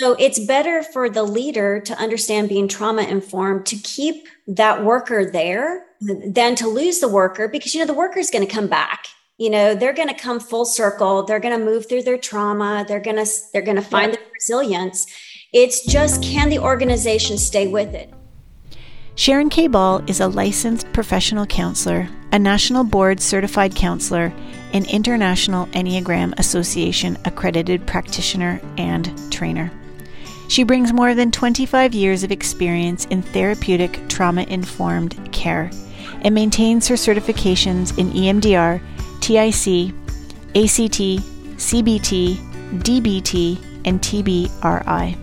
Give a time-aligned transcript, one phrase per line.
[0.00, 5.30] So it's better for the leader to understand being trauma informed to keep that worker
[5.30, 8.66] there than to lose the worker because you know the worker is going to come
[8.66, 9.08] back.
[9.36, 11.24] You know, they're going to come full circle.
[11.24, 12.86] They're going to move through their trauma.
[12.88, 14.20] They're going to they're going to find yeah.
[14.20, 15.06] the resilience.
[15.52, 18.10] It's just can the organization stay with it?
[19.16, 19.66] Sharon K.
[19.66, 24.32] Ball is a licensed professional counselor, a national board certified counselor,
[24.72, 29.70] an International Enneagram Association accredited practitioner and trainer.
[30.50, 35.70] She brings more than 25 years of experience in therapeutic trauma informed care
[36.22, 38.80] and maintains her certifications in EMDR,
[39.20, 39.94] TIC,
[40.56, 41.22] ACT,
[41.56, 42.36] CBT,
[42.80, 45.16] DBT, and TBRI.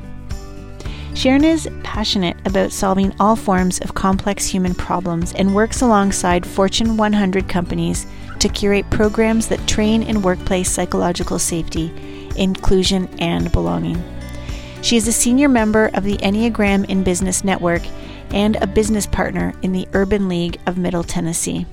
[1.13, 6.95] Sharon is passionate about solving all forms of complex human problems and works alongside Fortune
[6.95, 8.07] 100 companies
[8.39, 11.91] to curate programs that train in workplace psychological safety,
[12.37, 14.01] inclusion, and belonging.
[14.87, 17.81] She is a senior member of the Enneagram in Business Network
[18.31, 21.65] and a business partner in the Urban League of Middle Tennessee.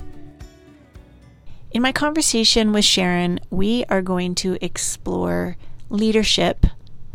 [1.71, 5.55] In my conversation with Sharon, we are going to explore
[5.87, 6.65] leadership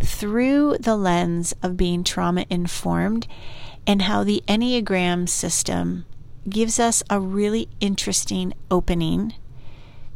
[0.03, 3.29] through the lens of being trauma informed
[3.87, 6.07] and how the Enneagram system
[6.49, 9.35] gives us a really interesting opening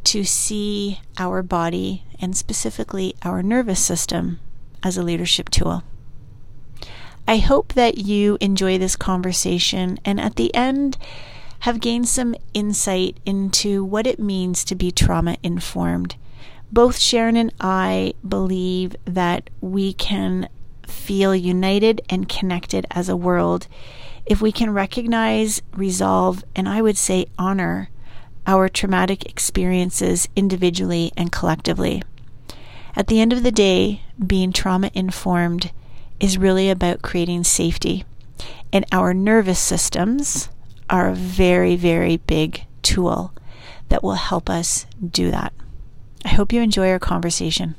[0.05, 4.41] to see our body and specifically our nervous system
[4.85, 5.83] as a leadership tool.
[7.27, 10.99] I hope that you enjoy this conversation and at the end
[11.61, 16.17] have gained some insight into what it means to be trauma informed
[16.75, 20.49] both Sharon and I believe that we can
[20.87, 23.69] feel united and connected as a world
[24.27, 27.91] if we can recognize, resolve, and I would say honor
[28.47, 32.03] our traumatic experiences individually and collectively.
[32.97, 35.73] At the end of the day, being trauma informed
[36.21, 38.05] is really about creating safety.
[38.73, 40.49] And our nervous systems
[40.89, 43.33] are a very, very big tool
[43.89, 45.53] that will help us do that.
[46.25, 47.75] I hope you enjoy our conversation.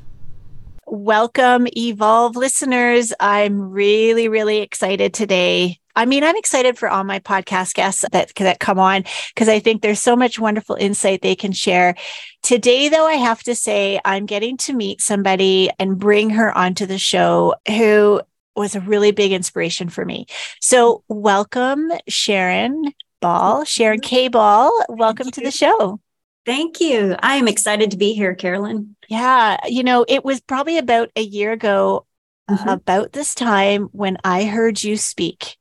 [0.86, 3.12] Welcome, Evolve listeners.
[3.18, 5.80] I'm really, really excited today.
[5.96, 9.58] I mean, I'm excited for all my podcast guests that, that come on because I
[9.58, 11.96] think there's so much wonderful insight they can share.
[12.42, 16.84] Today, though, I have to say I'm getting to meet somebody and bring her onto
[16.84, 18.20] the show who
[18.54, 20.26] was a really big inspiration for me.
[20.60, 24.28] So, welcome, Sharon Ball, Sharon K.
[24.28, 24.70] Ball.
[24.90, 25.98] Welcome to the show.
[26.44, 27.16] Thank you.
[27.20, 28.96] I am excited to be here, Carolyn.
[29.08, 29.56] Yeah.
[29.66, 32.06] You know, it was probably about a year ago,
[32.48, 32.68] mm-hmm.
[32.68, 35.56] about this time when I heard you speak.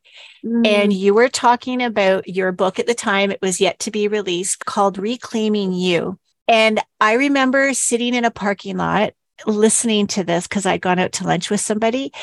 [0.46, 0.68] Mm.
[0.68, 4.08] And you were talking about your book at the time, it was yet to be
[4.08, 6.20] released called Reclaiming You.
[6.48, 9.14] And I remember sitting in a parking lot
[9.46, 12.14] listening to this because I'd gone out to lunch with somebody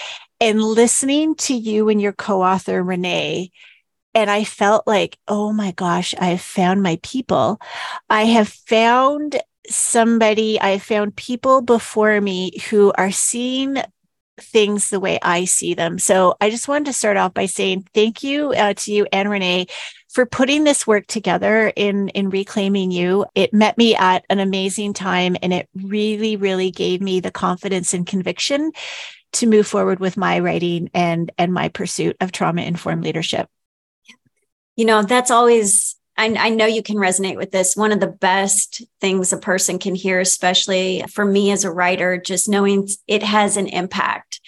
[0.40, 3.50] and listening to you and your co author, Renee,
[4.14, 7.60] and I felt like, oh my gosh, I have found my people.
[8.10, 13.78] I have found somebody, I have found people before me who are seeing
[14.40, 15.98] things the way I see them.
[15.98, 19.30] So I just wanted to start off by saying thank you uh, to you and
[19.30, 19.66] Renee
[20.08, 23.26] for putting this work together in in reclaiming you.
[23.34, 27.94] It met me at an amazing time and it really really gave me the confidence
[27.94, 28.72] and conviction
[29.34, 33.48] to move forward with my writing and and my pursuit of trauma informed leadership
[34.76, 37.76] you know, that's always, I, I, know you can resonate with this.
[37.76, 42.16] One of the best things a person can hear, especially for me as a writer,
[42.16, 44.40] just knowing it has an impact.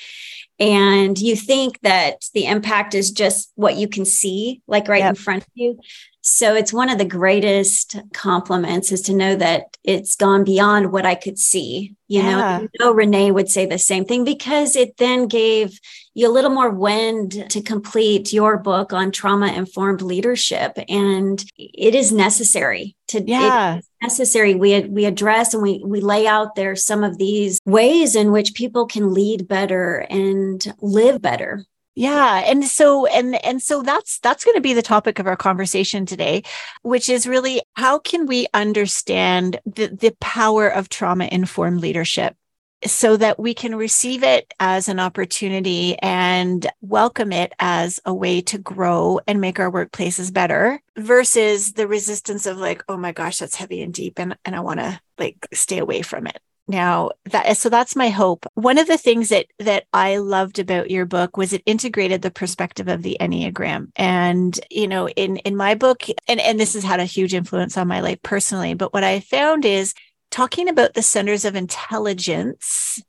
[0.61, 5.11] And you think that the impact is just what you can see, like right yep.
[5.11, 5.79] in front of you.
[6.21, 11.05] So it's one of the greatest compliments is to know that it's gone beyond what
[11.05, 11.97] I could see.
[12.09, 12.31] You yeah.
[12.31, 15.79] know, you know, Renee would say the same thing because it then gave
[16.14, 20.78] you a little more wind to complete your book on trauma informed leadership.
[20.88, 23.80] And it is necessary to yeah.
[24.00, 24.54] necessary.
[24.54, 28.54] We we address and we we lay out there some of these ways in which
[28.54, 31.64] people can lead better and live better
[31.96, 35.37] yeah and so and and so that's that's going to be the topic of our
[35.37, 36.43] conversation today
[36.82, 42.37] which is really how can we understand the the power of trauma informed leadership
[42.86, 48.40] so that we can receive it as an opportunity and welcome it as a way
[48.42, 53.38] to grow and make our workplaces better versus the resistance of like oh my gosh
[53.38, 56.38] that's heavy and deep and, and i want to like stay away from it.
[56.66, 58.46] Now that so that's my hope.
[58.54, 62.31] One of the things that that i loved about your book was it integrated the
[62.31, 63.90] perspective of the enneagram.
[63.96, 67.76] And you know in in my book and and this has had a huge influence
[67.76, 69.94] on my life personally but what i found is
[70.34, 73.00] talking about the centers of intelligence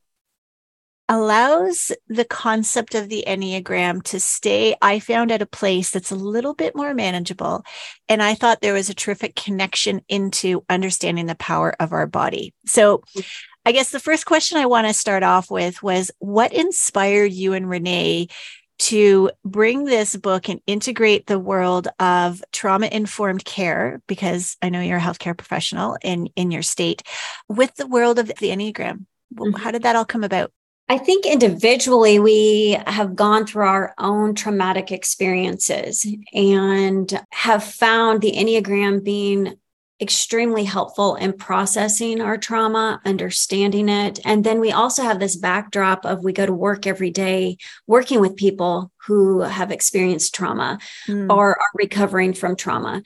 [1.10, 6.16] allows the concept of the Enneagram to stay, I found at a place that's a
[6.16, 7.64] little bit more manageable.
[8.08, 12.54] And I thought there was a terrific connection into understanding the power of our body.
[12.68, 13.02] So
[13.66, 17.54] I guess the first question I want to start off with was what inspired you
[17.54, 18.28] and Renee
[18.78, 24.82] to bring this book and integrate the world of trauma informed care because I know
[24.82, 27.04] you're a healthcare professional in in your state
[27.48, 29.06] with the world of the Enneagram.
[29.34, 29.54] Mm-hmm.
[29.54, 30.52] How did that all come about?
[30.88, 38.34] I think individually we have gone through our own traumatic experiences and have found the
[38.34, 39.56] Enneagram being
[40.02, 44.20] extremely helpful in processing our trauma, understanding it.
[44.26, 47.58] And then we also have this backdrop of we go to work every day
[47.88, 51.32] working with people who have experienced trauma mm.
[51.32, 53.04] or are recovering from trauma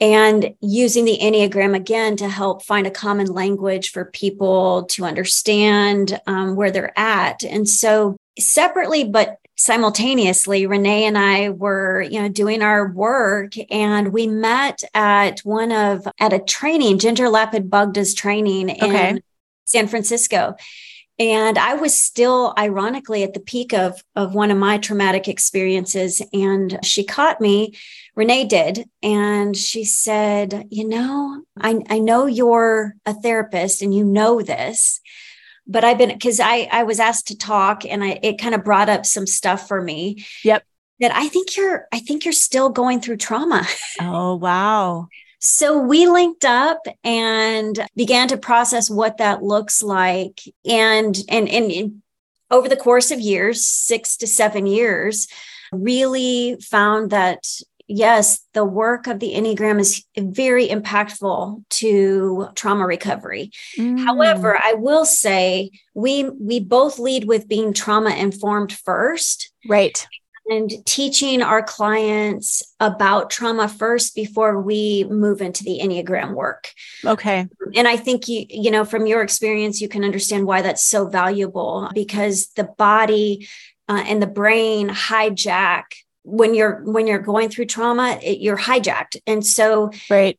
[0.00, 6.20] and using the Enneagram again to help find a common language for people to understand
[6.26, 7.42] um, where they're at.
[7.42, 14.12] And so, separately, but simultaneously, Renee and I were, you know, doing our work and
[14.12, 19.10] we met at one of, at a training, Ginger Lapid Bogda's training okay.
[19.10, 19.22] in
[19.64, 20.54] San Francisco.
[21.18, 26.22] And I was still ironically at the peak of, of one of my traumatic experiences.
[26.32, 27.74] And she caught me,
[28.14, 28.88] Renee did.
[29.02, 35.00] And she said, You know, I, I know you're a therapist and you know this,
[35.68, 38.64] but I've been because I, I was asked to talk and I it kind of
[38.64, 40.24] brought up some stuff for me.
[40.42, 40.64] Yep.
[41.00, 43.66] That I think you're I think you're still going through trauma.
[44.00, 45.08] Oh wow.
[45.40, 50.40] So we linked up and began to process what that looks like.
[50.68, 52.02] And, and, and,
[52.50, 55.28] over the course of years, six to seven years,
[55.70, 57.46] really found that
[57.88, 63.50] yes, the work of the Enneagram is very impactful to trauma recovery.
[63.78, 64.04] Mm.
[64.04, 69.50] However, I will say we we both lead with being trauma informed first.
[69.68, 70.06] Right
[70.48, 76.72] and teaching our clients about trauma first before we move into the enneagram work
[77.04, 80.84] okay and i think you you know from your experience you can understand why that's
[80.84, 83.46] so valuable because the body
[83.88, 85.84] uh, and the brain hijack
[86.28, 90.38] when you're when you're going through trauma it, you're hijacked and so right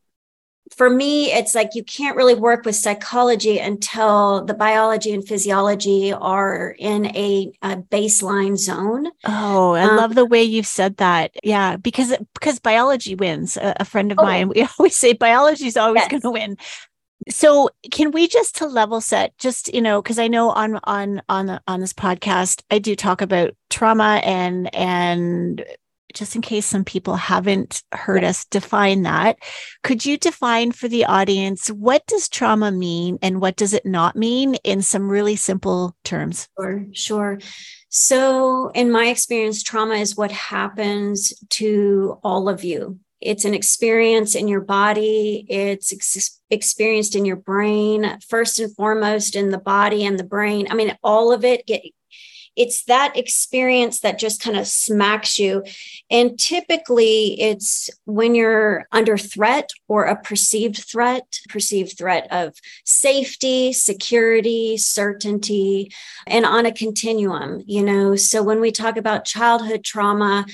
[0.76, 6.12] for me, it's like you can't really work with psychology until the biology and physiology
[6.12, 9.08] are in a, a baseline zone.
[9.24, 11.32] Oh, I um, love the way you've said that.
[11.42, 13.56] Yeah, because because biology wins.
[13.56, 16.10] A, a friend of oh, mine, we always say biology is always yes.
[16.10, 16.56] going to win.
[17.28, 21.22] So, can we just to level set, just you know, because I know on on
[21.28, 25.64] on on this podcast, I do talk about trauma and and
[26.14, 29.38] just in case some people haven't heard us define that,
[29.82, 34.16] could you define for the audience what does trauma mean and what does it not
[34.16, 36.48] mean in some really simple terms?
[36.58, 37.38] Sure, sure.
[37.90, 42.98] So, in my experience, trauma is what happens to all of you.
[43.20, 49.36] It's an experience in your body, it's ex- experienced in your brain, first and foremost
[49.36, 50.66] in the body and the brain.
[50.70, 51.82] I mean, all of it get,
[52.56, 55.62] it's that experience that just kind of smacks you.
[56.10, 63.72] And typically it's when you're under threat or a perceived threat, perceived threat of safety,
[63.72, 65.92] security, certainty,
[66.26, 68.16] and on a continuum, you know.
[68.16, 70.44] So when we talk about childhood trauma,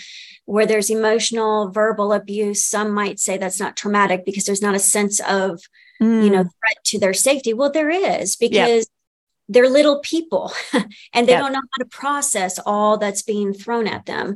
[0.46, 4.80] where there's emotional verbal abuse some might say that's not traumatic because there's not a
[4.80, 5.60] sense of
[6.00, 6.24] mm.
[6.24, 6.50] you know mm.
[6.58, 8.88] threat to their safety well there is because
[9.48, 10.52] they're little people
[11.12, 11.40] and they yep.
[11.40, 14.34] don't know how to process all that's being thrown at them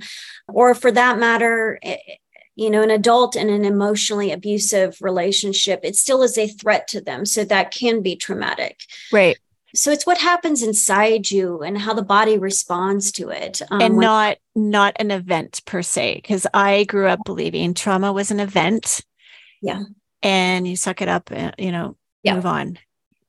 [0.49, 1.97] or for that matter eh,
[2.57, 7.01] you know an adult in an emotionally abusive relationship it still is a threat to
[7.01, 8.81] them so that can be traumatic
[9.13, 9.39] right
[9.75, 13.97] so it's what happens inside you and how the body responds to it um, and
[13.97, 19.05] not not an event per se because i grew up believing trauma was an event.
[19.63, 19.83] Yeah.
[20.23, 22.35] And you suck it up and you know yeah.
[22.35, 22.79] move on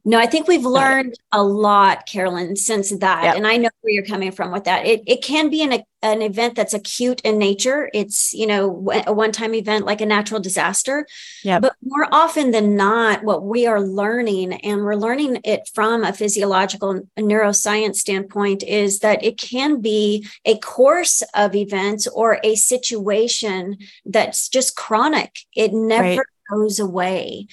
[0.03, 3.23] no, I think we've learned a lot, Carolyn, since that.
[3.23, 3.35] Yep.
[3.35, 4.85] And I know where you're coming from with that.
[4.85, 7.89] It, it can be an, an event that's acute in nature.
[7.93, 11.05] It's, you know, a one time event like a natural disaster.
[11.43, 11.59] Yeah.
[11.59, 16.13] But more often than not, what we are learning, and we're learning it from a
[16.13, 23.77] physiological neuroscience standpoint, is that it can be a course of events or a situation
[24.05, 25.41] that's just chronic.
[25.55, 26.19] It never right
[26.51, 27.47] goes away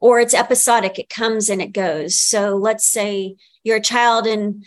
[0.00, 2.18] or it's episodic it comes and it goes.
[2.18, 4.64] So let's say you're a child and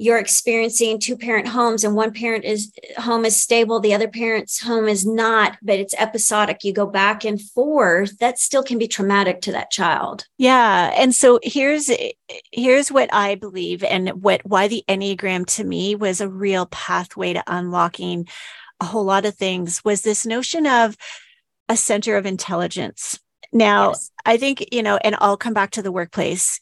[0.00, 4.58] you're experiencing two parent homes and one parent is home is stable the other parent's
[4.58, 8.88] home is not but it's episodic you go back and forth that still can be
[8.88, 10.24] traumatic to that child.
[10.38, 11.90] Yeah and so here's
[12.50, 17.34] here's what i believe and what why the enneagram to me was a real pathway
[17.34, 18.26] to unlocking
[18.80, 20.96] a whole lot of things was this notion of
[21.70, 23.18] a center of intelligence
[23.52, 24.10] now yes.
[24.26, 26.60] i think you know and i'll come back to the workplace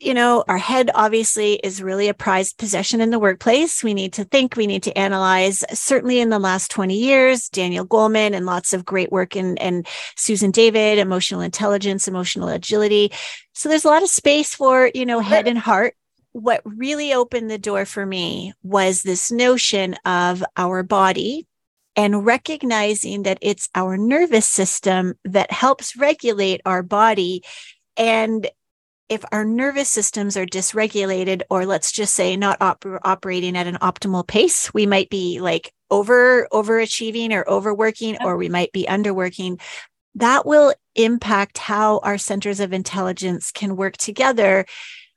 [0.00, 3.82] you know, our head obviously is really a prized possession in the workplace.
[3.82, 5.64] We need to think, we need to analyze.
[5.72, 9.86] Certainly in the last 20 years, Daniel Goleman and lots of great work in and
[10.16, 13.12] Susan David, emotional intelligence, emotional agility.
[13.54, 15.94] So there's a lot of space for, you know, head and heart.
[16.32, 21.46] What really opened the door for me was this notion of our body
[21.96, 27.42] and recognizing that it's our nervous system that helps regulate our body.
[27.96, 28.48] And
[29.08, 33.76] if our nervous systems are dysregulated or let's just say not op- operating at an
[33.76, 39.60] optimal pace we might be like over overachieving or overworking or we might be underworking.
[40.16, 44.66] That will impact how our centers of intelligence can work together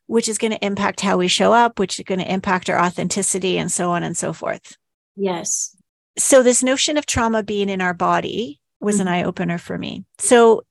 [0.05, 2.79] which is going to impact how we show up which is going to impact our
[2.79, 4.77] authenticity and so on and so forth.
[5.15, 5.75] Yes
[6.17, 9.01] so this notion of trauma being in our body was mm-hmm.
[9.01, 10.63] an eye opener for me so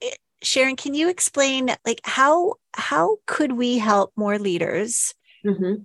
[0.43, 5.15] Sharon, can you explain like how how could we help more leaders
[5.45, 5.83] mm-hmm.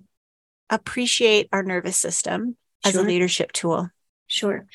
[0.70, 2.90] appreciate our nervous system sure.
[2.90, 3.90] as a leadership tool?
[4.26, 4.66] Sure.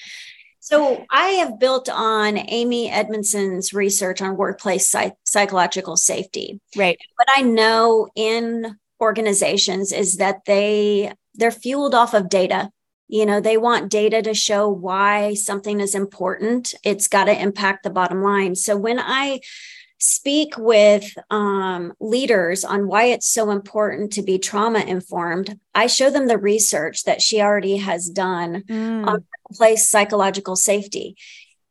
[0.60, 6.60] So I have built on Amy Edmondson's research on workplace psych- psychological safety.
[6.76, 7.00] Right.
[7.16, 12.70] What I know in organizations is that they they're fueled off of data
[13.10, 16.74] you know they want data to show why something is important.
[16.84, 18.56] It's got to impact the bottom line.
[18.56, 19.42] So when i
[20.02, 26.10] speak with um, leaders on why it's so important to be trauma informed i show
[26.10, 29.06] them the research that she already has done mm.
[29.06, 31.18] on place psychological safety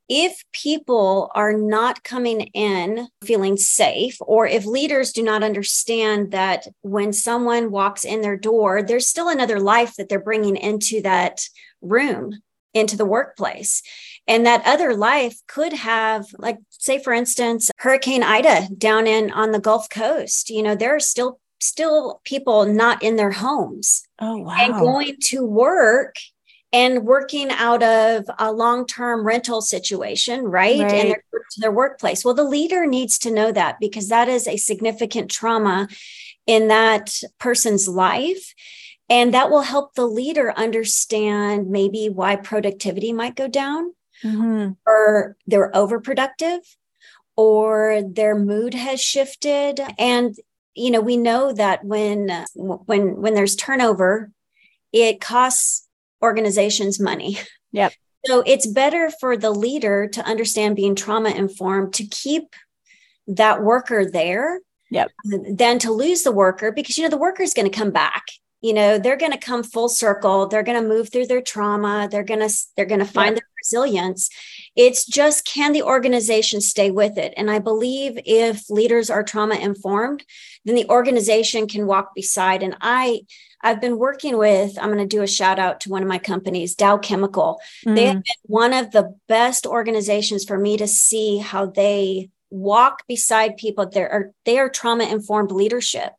[0.09, 6.67] if people are not coming in feeling safe, or if leaders do not understand that
[6.83, 11.43] when someone walks in their door, there's still another life that they're bringing into that
[11.83, 12.41] room,
[12.73, 13.83] into the workplace.
[14.27, 19.53] And that other life could have, like, say, for instance, Hurricane Ida down in on
[19.53, 20.51] the Gulf Coast.
[20.51, 24.05] You know, there are still still people not in their homes.
[24.21, 24.57] Oh wow.
[24.59, 26.17] And going to work
[26.73, 30.79] and working out of a long-term rental situation, right?
[30.81, 30.93] right.
[30.93, 32.25] And their, to their workplace.
[32.25, 35.89] Well, the leader needs to know that because that is a significant trauma
[36.47, 38.55] in that person's life.
[39.09, 44.73] And that will help the leader understand maybe why productivity might go down, mm-hmm.
[44.87, 46.59] or they're overproductive,
[47.35, 49.81] or their mood has shifted.
[49.99, 50.37] And
[50.75, 54.31] you know, we know that when when when there's turnover,
[54.93, 55.88] it costs
[56.23, 57.39] organizations money.
[57.73, 57.93] Yep.
[58.25, 62.55] So it's better for the leader to understand being trauma informed to keep
[63.27, 64.61] that worker there
[64.91, 65.11] yep.
[65.25, 68.25] than to lose the worker because you know the worker is going to come back
[68.61, 72.09] you know they're going to come full circle they're going to move through their trauma
[72.11, 73.43] they're going to they're going to find yep.
[73.43, 74.31] their resilience
[74.77, 79.55] it's just can the organization stay with it and i believe if leaders are trauma
[79.55, 80.25] informed
[80.65, 83.21] then the organization can walk beside and i
[83.61, 86.19] I've been working with, I'm going to do a shout out to one of my
[86.19, 87.61] companies, Dow Chemical.
[87.87, 87.97] Mm.
[87.97, 88.25] They have mm.
[88.25, 93.89] been one of the best organizations for me to see how they walk beside people.
[93.89, 96.13] They are they are trauma informed leadership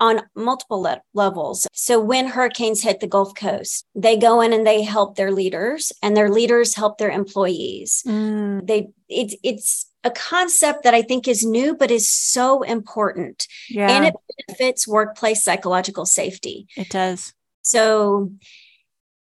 [0.00, 1.66] on multiple le- levels.
[1.72, 5.92] So when hurricanes hit the Gulf Coast, they go in and they help their leaders,
[6.02, 8.02] and their leaders help their employees.
[8.06, 8.66] Mm.
[8.66, 13.46] They it's it's a concept that I think is new, but is so important.
[13.68, 13.90] Yeah.
[13.90, 14.14] And it
[14.46, 16.66] benefits workplace psychological safety.
[16.76, 17.34] It does.
[17.62, 18.32] So,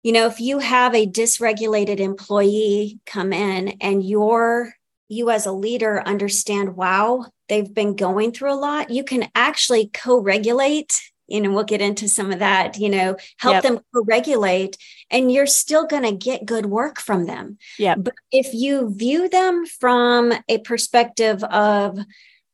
[0.03, 4.73] you know, if you have a dysregulated employee come in and you're
[5.09, 9.89] you as a leader understand, wow, they've been going through a lot, you can actually
[9.93, 13.63] co-regulate you know we'll get into some of that you know help yep.
[13.63, 14.77] them co regulate
[15.09, 19.29] and you're still going to get good work from them yeah but if you view
[19.29, 21.99] them from a perspective of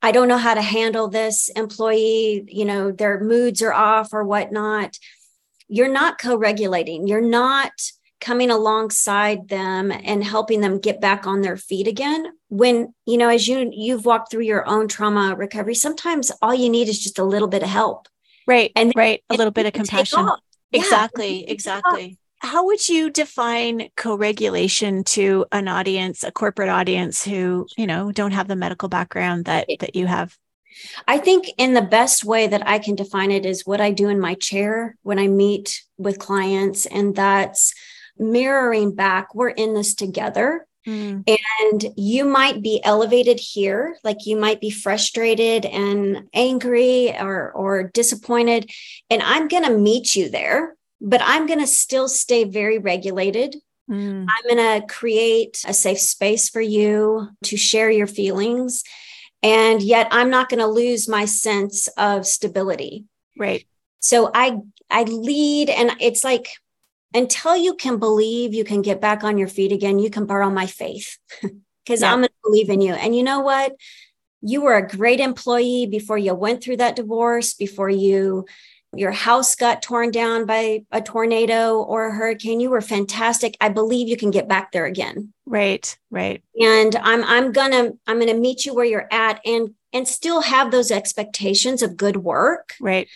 [0.01, 4.23] i don't know how to handle this employee you know their moods are off or
[4.23, 4.97] whatnot
[5.67, 7.71] you're not co-regulating you're not
[8.21, 13.29] coming alongside them and helping them get back on their feet again when you know
[13.29, 17.19] as you you've walked through your own trauma recovery sometimes all you need is just
[17.19, 18.07] a little bit of help
[18.47, 18.71] Right.
[18.75, 19.23] And right.
[19.29, 20.19] A little bit of compassion.
[20.19, 20.35] Yeah,
[20.71, 21.49] exactly.
[21.49, 22.17] Exactly.
[22.39, 28.31] How would you define co-regulation to an audience, a corporate audience who, you know, don't
[28.31, 30.37] have the medical background that that you have?
[31.07, 34.09] I think in the best way that I can define it is what I do
[34.09, 36.85] in my chair when I meet with clients.
[36.85, 37.73] And that's
[38.17, 40.67] mirroring back, we're in this together.
[40.87, 41.23] Mm.
[41.27, 47.83] And you might be elevated here, like you might be frustrated and angry or, or
[47.83, 48.69] disappointed.
[49.09, 53.55] And I'm going to meet you there, but I'm going to still stay very regulated.
[53.89, 54.27] Mm.
[54.29, 58.83] I'm going to create a safe space for you to share your feelings
[59.45, 63.05] and yet i'm not going to lose my sense of stability
[63.37, 63.65] right
[63.99, 64.57] so i
[64.89, 66.49] i lead and it's like
[67.15, 70.49] until you can believe you can get back on your feet again you can borrow
[70.49, 71.17] my faith.
[71.85, 72.11] Because yeah.
[72.11, 72.95] i'm going to believe in you.
[72.95, 73.75] And you know what?
[74.41, 78.47] You were a great employee before you went through that divorce before you
[78.91, 82.59] your house got torn down by a tornado or a hurricane.
[82.59, 83.55] You were fantastic.
[83.61, 85.31] I believe you can get back there again.
[85.45, 86.41] Right right.
[86.59, 90.71] And i'm i'm gonna i'm gonna meet you where you're at and and still have
[90.71, 92.73] those expectations of good work.
[92.81, 93.07] Right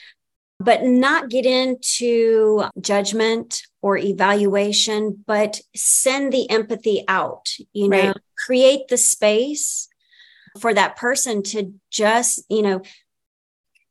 [0.60, 8.18] but not get into judgment or evaluation but send the empathy out you know right.
[8.38, 9.88] create the space
[10.60, 12.82] for that person to just you know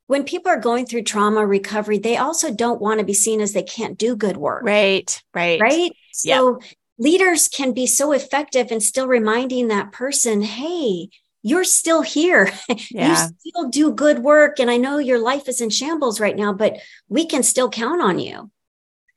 [0.08, 3.52] when people are going through trauma recovery, they also don't want to be seen as
[3.52, 4.64] they can't do good work.
[4.64, 5.60] Right, right.
[5.60, 5.92] Right.
[6.12, 6.60] So
[6.98, 11.10] leaders can be so effective in still reminding that person, hey,
[11.48, 12.50] you're still here.
[12.90, 13.28] Yeah.
[13.28, 14.58] you still do good work.
[14.58, 16.78] And I know your life is in shambles right now, but
[17.08, 18.50] we can still count on you.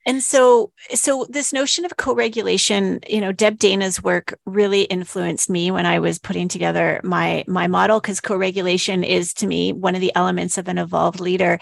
[0.05, 5.69] And so, so this notion of co-regulation, you know, Deb Dana's work really influenced me
[5.69, 10.01] when I was putting together my my model because co-regulation is to me one of
[10.01, 11.59] the elements of an evolved leader.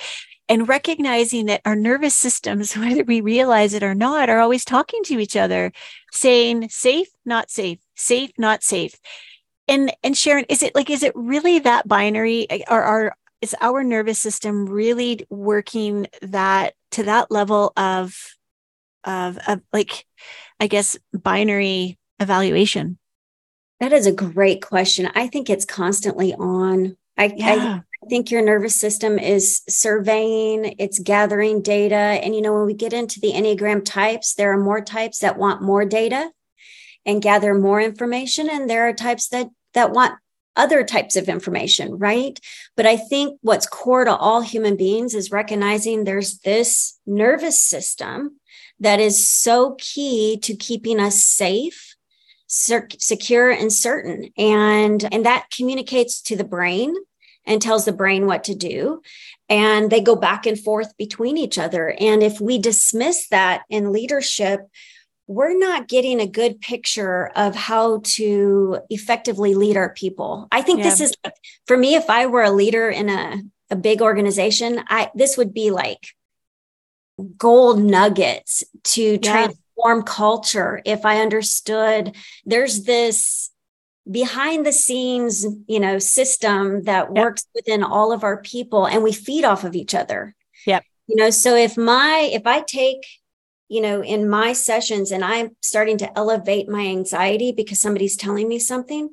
[0.48, 5.04] And recognizing that our nervous systems, whether we realize it or not, are always talking
[5.04, 5.72] to each other,
[6.12, 8.96] saying safe, not safe, safe, not safe.
[9.70, 12.48] And and Sharon, is it like, is it really that binary?
[12.70, 18.16] Or are is our nervous system really working that to that level of
[19.06, 20.06] of, of like
[20.60, 22.98] i guess binary evaluation
[23.80, 27.80] that is a great question i think it's constantly on I, yeah.
[28.02, 31.96] I think your nervous system is surveying, it's gathering data.
[31.96, 35.38] And, you know, when we get into the Enneagram types, there are more types that
[35.38, 36.32] want more data
[37.06, 38.50] and gather more information.
[38.50, 40.16] And there are types that, that want
[40.56, 42.40] other types of information, right?
[42.76, 48.40] But I think what's core to all human beings is recognizing there's this nervous system
[48.80, 51.96] that is so key to keeping us safe,
[52.48, 54.32] secure, and certain.
[54.38, 56.94] And, and that communicates to the brain
[57.46, 59.02] and tells the brain what to do.
[59.48, 61.96] And they go back and forth between each other.
[62.00, 64.62] And if we dismiss that in leadership,
[65.30, 70.48] we're not getting a good picture of how to effectively lead our people.
[70.52, 70.86] I think yeah.
[70.86, 71.14] this is
[71.68, 75.54] for me, if I were a leader in a, a big organization, I this would
[75.54, 76.16] be like
[77.38, 79.18] gold nuggets to yeah.
[79.18, 82.16] transform culture if I understood
[82.46, 83.52] there's this
[84.10, 87.24] behind the scenes, you know, system that yep.
[87.24, 90.36] works within all of our people and we feed off of each other.
[90.66, 90.84] Yep.
[91.06, 93.06] You know, so if my if I take
[93.70, 98.48] you know, in my sessions and I'm starting to elevate my anxiety because somebody's telling
[98.48, 99.10] me something,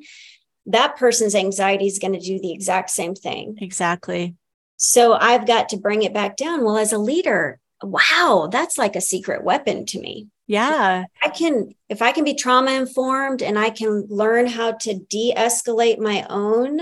[0.64, 3.59] that person's anxiety is going to do the exact same thing.
[3.61, 4.35] Exactly.
[4.79, 6.64] So I've got to bring it back down.
[6.64, 10.29] Well, as a leader, wow, that's like a secret weapon to me.
[10.47, 11.05] Yeah.
[11.23, 15.35] I can, if I can be trauma informed and I can learn how to de
[15.37, 16.81] escalate my own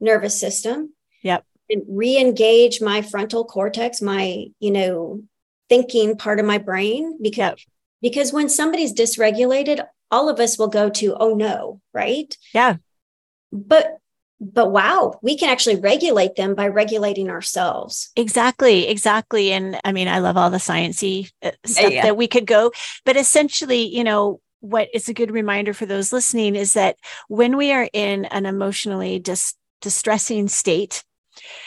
[0.00, 0.94] nervous system.
[1.22, 1.44] Yep.
[1.70, 5.22] And re engage my frontal cortex, my, you know,
[5.74, 7.66] thinking part of my brain because
[8.00, 12.36] because when somebody's dysregulated all of us will go to oh no right?
[12.52, 12.76] Yeah.
[13.50, 13.98] But
[14.40, 18.10] but wow we can actually regulate them by regulating ourselves.
[18.14, 19.52] Exactly exactly.
[19.52, 22.02] And i mean i love all the sciency uh, stuff yeah.
[22.02, 22.70] that we could go.
[23.04, 26.96] But essentially you know what is a good reminder for those listening is that
[27.28, 31.04] when we are in an emotionally dis- distressing state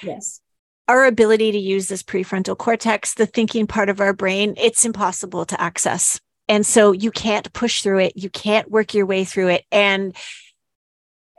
[0.02, 0.42] yes
[0.88, 5.46] our ability to use this prefrontal cortex, the thinking part of our brain, it's impossible
[5.46, 6.20] to access.
[6.48, 8.14] And so you can't push through it.
[8.16, 9.66] You can't work your way through it.
[9.72, 10.16] And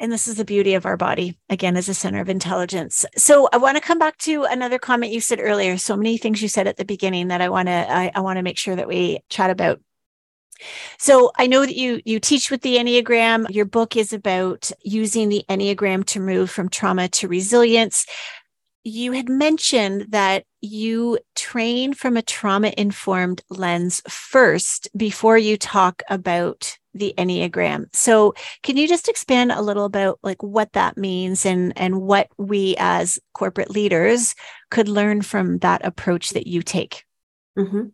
[0.01, 3.05] and this is the beauty of our body, again, as a center of intelligence.
[3.17, 5.77] So I want to come back to another comment you said earlier.
[5.77, 8.37] So many things you said at the beginning that I want to I, I want
[8.37, 9.81] to make sure that we chat about.
[10.99, 13.47] So I know that you you teach with the Enneagram.
[13.51, 18.07] Your book is about using the Enneagram to move from trauma to resilience
[18.85, 26.03] you had mentioned that you train from a trauma informed lens first before you talk
[26.09, 27.87] about the Enneagram.
[27.95, 32.29] So can you just expand a little about like what that means and and what
[32.39, 34.35] we as corporate leaders
[34.71, 37.05] could learn from that approach that you take?
[37.57, 37.87] Mm-hmm.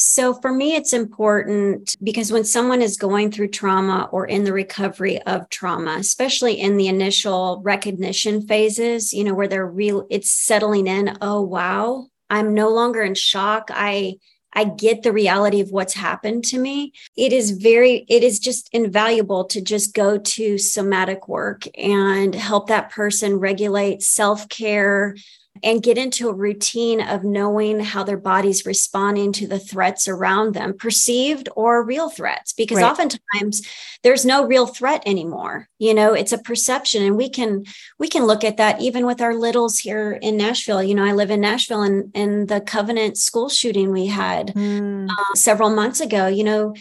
[0.00, 4.52] So for me, it's important because when someone is going through trauma or in the
[4.52, 10.30] recovery of trauma, especially in the initial recognition phases, you know, where they're real, it's
[10.30, 11.18] settling in.
[11.20, 13.70] Oh, wow, I'm no longer in shock.
[13.74, 14.18] I,
[14.52, 16.92] I get the reality of what's happened to me.
[17.16, 22.68] It is very, it is just invaluable to just go to somatic work and help
[22.68, 25.16] that person regulate self care,
[25.62, 30.54] and get into a routine of knowing how their body's responding to the threats around
[30.54, 32.90] them, perceived or real threats, because right.
[32.90, 33.66] oftentimes
[34.02, 35.68] there's no real threat anymore.
[35.78, 37.02] You know, it's a perception.
[37.02, 37.64] And we can
[37.98, 40.82] we can look at that even with our littles here in Nashville.
[40.82, 45.08] You know, I live in Nashville and and the Covenant school shooting we had mm.
[45.08, 46.74] uh, several months ago, you know,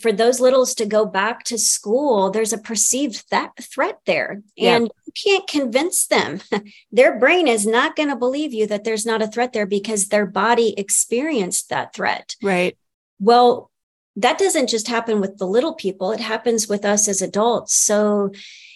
[0.00, 4.42] for those littles to go back to school, there's a perceived that threat there.
[4.76, 6.40] And can't convince them.
[6.92, 10.08] their brain is not going to believe you that there's not a threat there because
[10.08, 12.36] their body experienced that threat.
[12.42, 12.76] Right.
[13.18, 13.70] Well,
[14.16, 17.74] that doesn't just happen with the little people, it happens with us as adults.
[17.74, 18.30] So,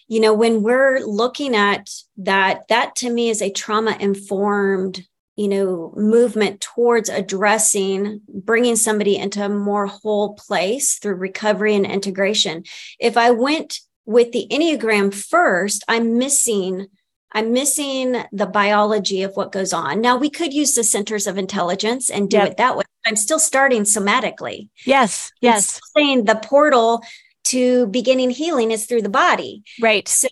[0.09, 5.07] you know, when we're looking at that, that to me is a trauma informed
[5.39, 11.87] you know movement towards addressing bringing somebody into a more whole place through recovery and
[11.87, 12.65] integration
[12.99, 16.87] if i went with the enneagram first i'm missing
[17.33, 20.01] i'm missing the biology of what goes on.
[20.01, 22.49] Now we could use the centers of intelligence and do yep.
[22.53, 24.71] it that way i'm still starting somatically.
[24.87, 25.79] Yes yes.
[25.95, 27.03] saying the portal
[27.45, 29.63] to beginning healing is through the body.
[29.79, 30.09] Right.
[30.09, 30.29] So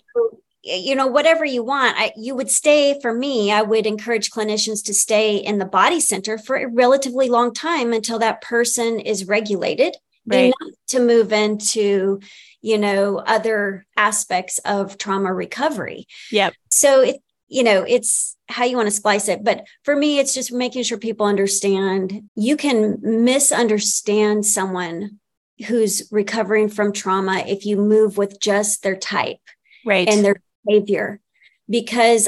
[0.63, 4.83] you know whatever you want I, you would stay for me i would encourage clinicians
[4.85, 9.27] to stay in the body center for a relatively long time until that person is
[9.27, 9.95] regulated
[10.35, 10.53] right.
[10.59, 12.19] enough to move into
[12.61, 16.07] you know other aspects of trauma recovery.
[16.31, 16.53] Yep.
[16.71, 20.33] So it you know it's how you want to splice it but for me it's
[20.33, 25.19] just making sure people understand you can misunderstand someone
[25.65, 29.39] who's recovering from trauma if you move with just their type
[29.85, 30.09] right.
[30.09, 31.21] and their behavior
[31.69, 32.27] because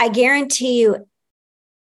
[0.00, 1.06] I guarantee you,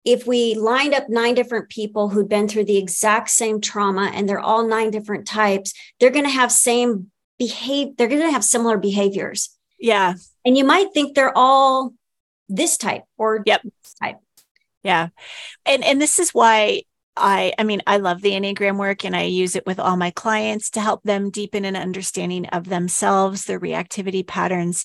[0.05, 4.29] if we lined up nine different people who'd been through the exact same trauma and
[4.29, 7.97] they're all nine different types, they're going to have same behave.
[7.97, 9.57] They're going to have similar behaviors.
[9.79, 10.15] Yeah.
[10.45, 11.95] And you might think they're all
[12.49, 13.63] this type or yep.
[13.63, 14.17] this type.
[14.83, 15.09] Yeah.
[15.65, 16.83] And and this is why
[17.17, 20.11] I I mean I love the Enneagram work and I use it with all my
[20.11, 24.85] clients to help them deepen an understanding of themselves, their reactivity patterns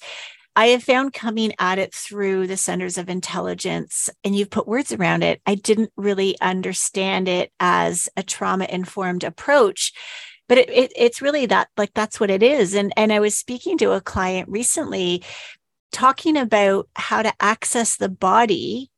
[0.57, 4.91] I have found coming at it through the centers of intelligence, and you've put words
[4.91, 5.39] around it.
[5.45, 9.93] I didn't really understand it as a trauma informed approach
[10.49, 13.37] but it, it, it's really that like that's what it is and and i was
[13.37, 15.21] speaking to a client recently
[15.91, 18.89] talking about how to access the body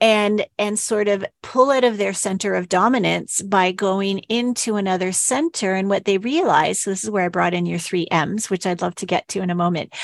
[0.00, 5.12] and and sort of pull out of their center of dominance by going into another
[5.12, 8.50] center and what they realize so this is where i brought in your three m's
[8.50, 9.94] which i'd love to get to in a moment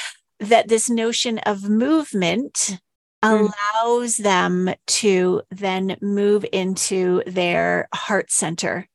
[0.41, 2.79] that this notion of movement
[3.25, 3.53] mm.
[3.75, 8.87] allows them to then move into their heart center.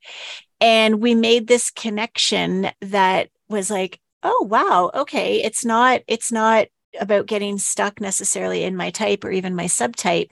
[0.62, 6.67] And we made this connection that was like, oh wow, okay, it's not it's not
[6.99, 10.29] about getting stuck necessarily in my type or even my subtype.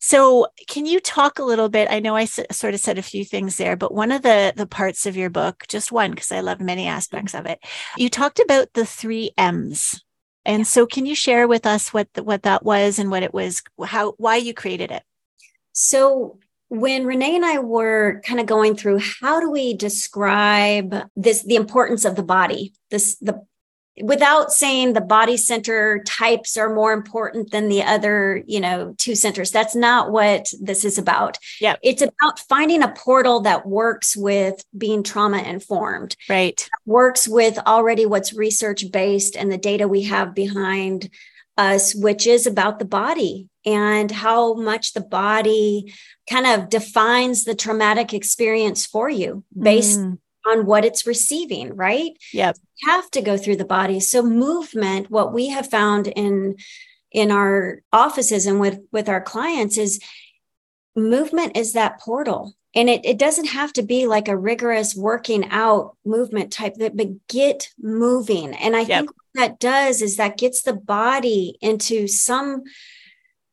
[0.00, 1.88] So, can you talk a little bit?
[1.90, 4.52] I know I s- sort of said a few things there, but one of the
[4.56, 7.58] the parts of your book, just one because I love many aspects of it.
[7.96, 10.02] You talked about the 3 M's.
[10.48, 13.34] And so can you share with us what the, what that was and what it
[13.34, 15.02] was how why you created it?
[15.72, 16.38] So
[16.70, 21.56] when Renee and I were kind of going through how do we describe this the
[21.56, 23.44] importance of the body, this the
[24.02, 29.14] without saying the body center types are more important than the other, you know, two
[29.14, 29.50] centers.
[29.50, 31.38] That's not what this is about.
[31.60, 31.76] Yeah.
[31.82, 36.16] It's about finding a portal that works with being trauma informed.
[36.28, 36.68] Right.
[36.86, 41.10] Works with already what's research based and the data we have behind
[41.56, 45.92] us, which is about the body and how much the body
[46.30, 52.12] kind of defines the traumatic experience for you based mm on what it's receiving, right?
[52.32, 52.56] Yep.
[52.86, 54.00] Have to go through the body.
[54.00, 56.56] So movement, what we have found in
[57.10, 60.00] in our offices and with with our clients is
[60.94, 62.54] movement is that portal.
[62.74, 66.96] And it, it doesn't have to be like a rigorous working out movement type, that
[66.96, 68.54] but get moving.
[68.54, 68.88] And I yep.
[68.88, 72.64] think what that does is that gets the body into some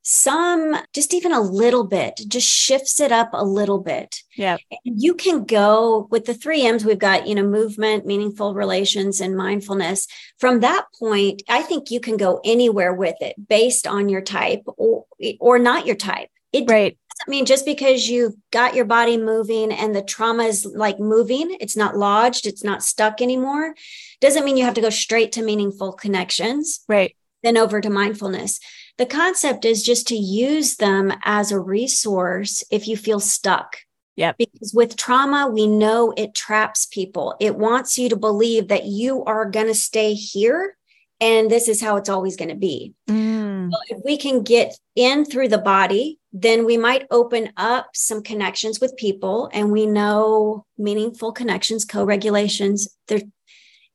[0.08, 5.16] some just even a little bit just shifts it up a little bit yeah you
[5.16, 10.08] can go with the three m's we've got you know movement meaningful relations and mindfulness
[10.38, 14.62] from that point i think you can go anywhere with it based on your type
[14.78, 15.06] or
[15.40, 19.72] or not your type it right I mean, just because you've got your body moving
[19.72, 23.74] and the trauma is like moving, it's not lodged, it's not stuck anymore,
[24.20, 26.82] doesn't mean you have to go straight to meaningful connections.
[26.90, 27.16] Right.
[27.42, 28.60] Then over to mindfulness.
[28.98, 33.78] The concept is just to use them as a resource if you feel stuck.
[34.16, 34.32] Yeah.
[34.38, 37.36] Because with trauma, we know it traps people.
[37.42, 40.78] It wants you to believe that you are going to stay here
[41.20, 42.94] and this is how it's always going to be.
[43.10, 43.72] Mm.
[43.72, 48.22] So if we can get in through the body, then we might open up some
[48.22, 53.22] connections with people and we know meaningful connections, co-regulations, they're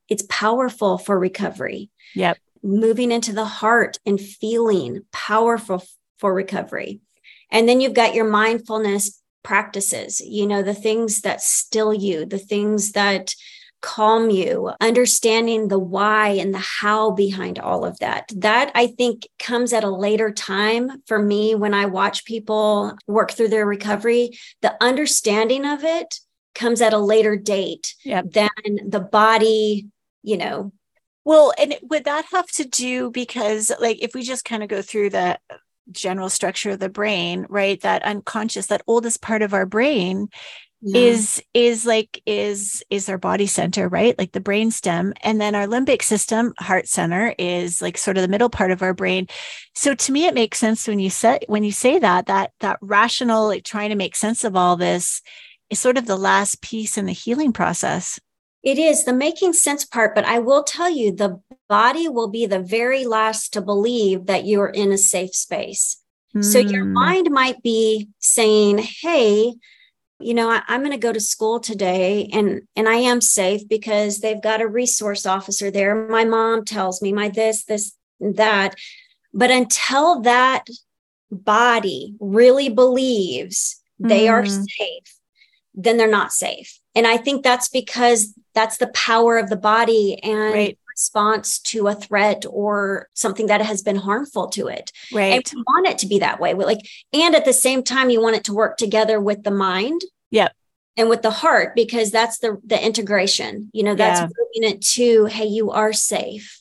[0.08, 1.88] it's powerful for recovery.
[2.16, 5.82] Yep moving into the heart and feeling powerful
[6.18, 7.00] for recovery.
[7.50, 12.38] And then you've got your mindfulness practices, you know, the things that still you, the
[12.38, 13.34] things that
[13.80, 18.30] calm you, understanding the why and the how behind all of that.
[18.36, 23.32] That I think comes at a later time for me when I watch people work
[23.32, 24.38] through their recovery.
[24.60, 26.20] The understanding of it
[26.54, 28.30] comes at a later date yep.
[28.30, 28.50] than
[28.86, 29.88] the body,
[30.22, 30.72] you know,
[31.24, 34.83] well, and would that have to do because, like, if we just kind of go
[34.83, 35.38] through the
[35.92, 37.80] general structure of the brain, right?
[37.83, 40.28] That unconscious, that oldest part of our brain
[40.83, 41.00] yeah.
[41.00, 45.54] is is like is is our body center right like the brain stem and then
[45.54, 49.26] our limbic system heart center is like sort of the middle part of our brain
[49.74, 52.78] so to me it makes sense when you say when you say that that that
[52.80, 55.20] rational like trying to make sense of all this
[55.68, 58.18] is sort of the last piece in the healing process
[58.62, 62.46] it is the making sense part, but I will tell you the body will be
[62.46, 66.02] the very last to believe that you're in a safe space.
[66.34, 66.44] Mm.
[66.44, 66.92] So your hmm.
[66.92, 69.54] mind might be saying, Hey,
[70.20, 73.66] you know, I, am going to go to school today and and I am safe
[73.68, 76.08] because they've got a resource officer there.
[76.08, 78.74] My mom tells me my this, this, that.
[79.32, 80.66] But until that
[81.30, 84.30] body really believes they mm.
[84.30, 84.48] are hmm.
[84.48, 85.18] safe,
[85.74, 86.79] then they're not safe.
[86.94, 90.79] And I think that's because that's the power of the body and right.
[90.88, 94.90] response to a threat or something that has been harmful to it.
[95.12, 95.35] Right.
[95.35, 96.55] And we want it to be that way.
[96.55, 96.81] Like,
[97.12, 100.00] and at the same time, you want it to work together with the mind.
[100.31, 100.53] Yep.
[100.96, 103.70] And with the heart, because that's the the integration.
[103.72, 104.26] You know, that's yeah.
[104.26, 106.61] moving it to, hey, you are safe.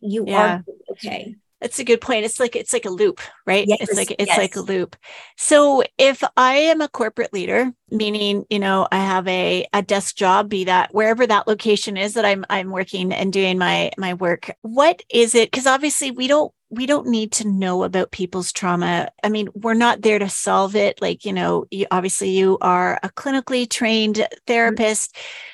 [0.00, 0.56] You yeah.
[0.56, 1.36] are okay.
[1.60, 2.24] That's a good point.
[2.24, 3.66] It's like it's like a loop, right?
[3.66, 4.38] Yes, it's like it's yes.
[4.38, 4.96] like a loop.
[5.36, 10.16] So if I am a corporate leader, meaning, you know, I have a a desk
[10.16, 14.14] job, be that wherever that location is that I'm I'm working and doing my my
[14.14, 15.50] work, what is it?
[15.50, 19.10] Because obviously we don't we don't need to know about people's trauma.
[19.22, 21.02] I mean, we're not there to solve it.
[21.02, 24.38] Like, you know, you, obviously you are a clinically trained mm-hmm.
[24.46, 25.14] therapist.
[25.14, 25.46] Mm-hmm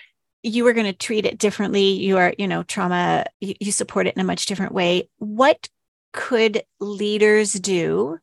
[0.43, 4.07] you are going to treat it differently you are you know trauma you, you, support
[4.07, 5.69] it in a much different way what
[6.17, 8.19] could leaders do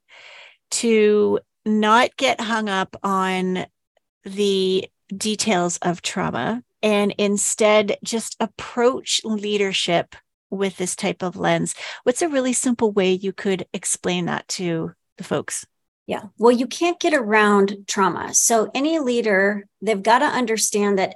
[0.71, 3.65] to not get hung up on
[4.25, 10.15] the details of trauma and instead just approach leadership
[10.49, 11.75] with this type of lens?
[12.03, 15.65] What's a really simple way you could explain that to the folks?
[16.05, 16.23] Yeah.
[16.37, 18.33] Well, you can't get around trauma.
[18.33, 21.15] So, any leader, they've got to understand that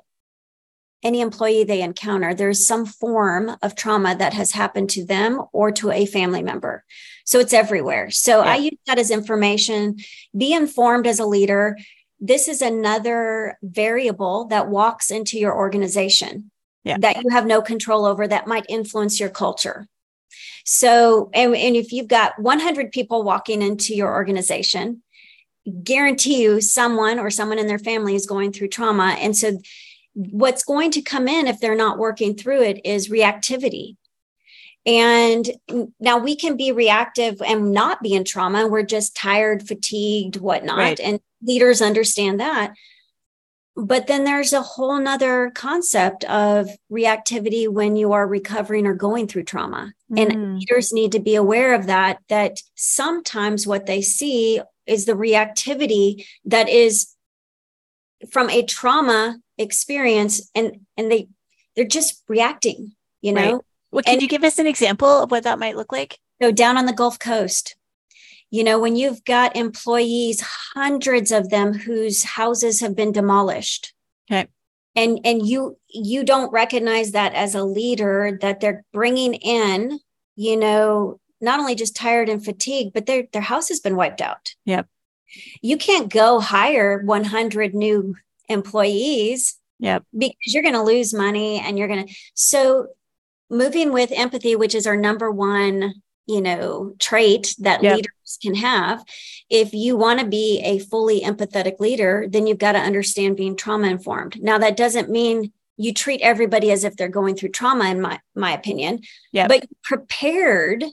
[1.04, 5.72] any employee they encounter, there's some form of trauma that has happened to them or
[5.72, 6.84] to a family member.
[7.26, 8.10] So it's everywhere.
[8.10, 8.52] So yeah.
[8.52, 9.98] I use that as information.
[10.36, 11.78] Be informed as a leader.
[12.20, 16.52] This is another variable that walks into your organization
[16.84, 16.98] yeah.
[17.00, 19.88] that you have no control over that might influence your culture.
[20.66, 25.04] So, and, and if you've got 100 people walking into your organization,
[25.84, 29.16] guarantee you someone or someone in their family is going through trauma.
[29.20, 29.60] And so
[30.18, 33.96] what's going to come in if they're not working through it is reactivity.
[34.84, 35.48] And
[36.00, 38.68] now we can be reactive and not be in trauma.
[38.68, 40.78] We're just tired, fatigued, whatnot.
[40.78, 41.00] Right.
[41.00, 42.74] And leaders understand that.
[43.76, 49.28] But then there's a whole nother concept of reactivity when you are recovering or going
[49.28, 49.94] through trauma.
[50.12, 50.20] Mm.
[50.20, 55.14] And leaders need to be aware of that, that sometimes what they see is the
[55.14, 57.14] reactivity that is
[58.32, 61.28] from a trauma experience and and they
[61.76, 63.62] they're just reacting you know right.
[63.92, 66.52] well can and, you give us an example of what that might look like so
[66.52, 67.76] down on the gulf coast
[68.50, 70.42] you know when you've got employees
[70.74, 73.94] hundreds of them whose houses have been demolished
[74.30, 74.48] okay
[74.96, 80.00] and and you you don't recognize that as a leader that they're bringing in
[80.36, 84.22] you know not only just tired and fatigued, but their their house has been wiped
[84.22, 84.56] out.
[84.66, 84.88] Yep.
[85.62, 88.16] You can't go hire 100 new
[88.48, 89.56] employees.
[89.80, 90.04] Yep.
[90.18, 92.88] Because you're going to lose money and you're going to so
[93.50, 95.94] moving with empathy, which is our number one,
[96.26, 97.98] you know, trait that yep.
[97.98, 99.04] leaders can have.
[99.50, 103.56] If you want to be a fully empathetic leader, then you've got to understand being
[103.56, 104.42] trauma informed.
[104.42, 108.20] Now that doesn't mean you treat everybody as if they're going through trauma in my
[108.36, 109.00] my opinion
[109.32, 110.84] yeah but prepared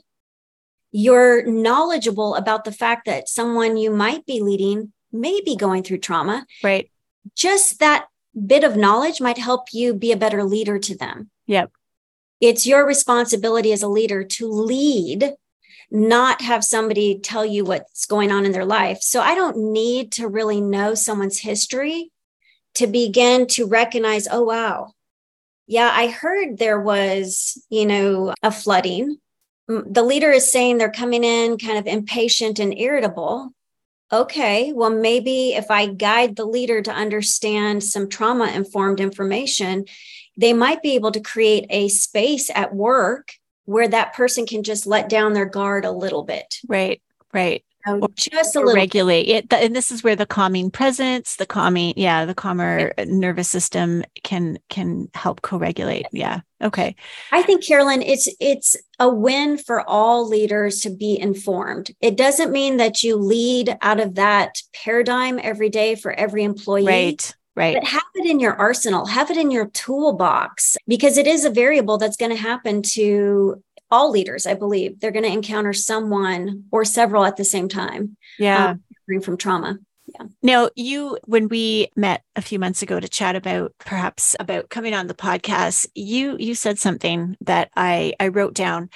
[0.91, 5.97] you're knowledgeable about the fact that someone you might be leading may be going through
[5.97, 6.89] trauma right
[7.35, 8.07] just that
[8.45, 11.71] bit of knowledge might help you be a better leader to them yep
[12.41, 15.31] it's your responsibility as a leader to lead
[15.91, 20.11] not have somebody tell you what's going on in their life so i don't need
[20.11, 22.11] to really know someone's history
[22.75, 24.91] to begin to recognize, oh, wow.
[25.67, 29.17] Yeah, I heard there was, you know, a flooding.
[29.69, 33.49] Mm, the leader is saying they're coming in kind of impatient and irritable.
[34.13, 39.85] Okay, well, maybe if I guide the leader to understand some trauma informed information,
[40.37, 43.33] they might be able to create a space at work
[43.65, 46.59] where that person can just let down their guard a little bit.
[46.67, 47.01] Right,
[47.33, 51.35] right Um, or just a little regulate it and this is where the calming presence
[51.35, 56.95] the calming yeah the calmer uh, nervous system can can help co-regulate yeah okay.
[57.31, 61.91] I think carolyn it's it's a win for all leaders to be informed.
[62.01, 66.85] It doesn't mean that you lead out of that paradigm every day for every employee
[66.85, 67.75] right Right.
[67.75, 71.49] But have it in your arsenal, have it in your toolbox because it is a
[71.49, 73.63] variable that's going to happen to
[73.95, 78.17] all leaders, I believe, they're going to encounter someone or several at the same time.
[78.37, 78.75] Yeah.
[79.07, 79.77] Um, from trauma.
[80.07, 80.25] Yeah.
[80.43, 84.93] Now, you, when we met a few months ago to chat about perhaps about coming
[84.93, 88.89] on the podcast, you you said something that I I wrote down,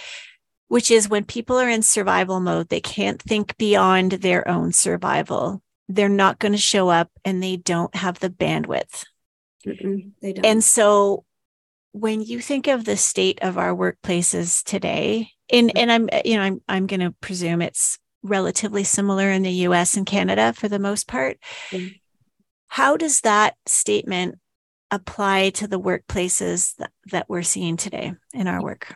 [0.67, 5.62] which is when people are in survival mode, they can't think beyond their own survival.
[5.88, 9.05] They're not going to show up, and they don't have the bandwidth.
[9.65, 10.45] Mm-mm, they don't.
[10.45, 11.23] And so
[11.91, 16.43] when you think of the state of our workplaces today, and and I'm you know
[16.43, 19.95] I'm I'm going to presume it's relatively similar in the U.S.
[19.95, 21.38] and Canada for the most part.
[21.71, 21.95] Mm-hmm.
[22.67, 24.36] How does that statement
[24.91, 28.95] apply to the workplaces that, that we're seeing today in our work?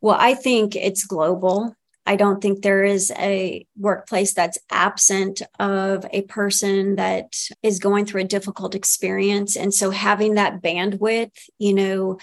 [0.00, 1.74] Well, I think it's global.
[2.06, 8.06] I don't think there is a workplace that's absent of a person that is going
[8.06, 9.56] through a difficult experience.
[9.56, 12.18] And so having that bandwidth, you know,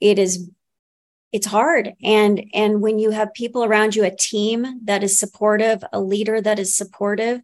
[0.00, 0.48] it is
[1.32, 5.82] it's hard and and when you have people around you a team that is supportive
[5.92, 7.40] a leader that is supportive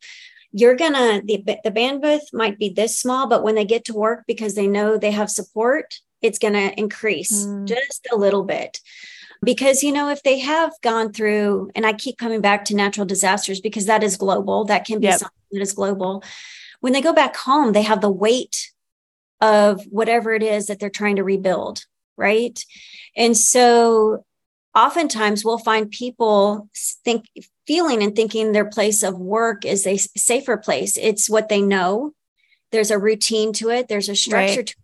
[0.53, 4.25] you're gonna the, the bandwidth might be this small but when they get to work
[4.27, 7.67] because they know they have support it's gonna increase mm.
[7.67, 8.81] just a little bit
[9.43, 13.07] because you know if they have gone through and i keep coming back to natural
[13.07, 15.21] disasters because that is global that can be yep.
[15.21, 16.23] something that is global.
[16.81, 18.73] When they go back home they have the weight
[19.41, 21.85] of whatever it is that they're trying to rebuild
[22.19, 22.63] right?
[23.17, 24.27] And so
[24.75, 26.69] oftentimes we'll find people
[27.05, 27.25] think
[27.67, 30.99] feeling and thinking their place of work is a safer place.
[30.99, 32.13] It's what they know.
[32.71, 33.89] There's a routine to it.
[33.89, 34.67] There's a structure right.
[34.67, 34.77] to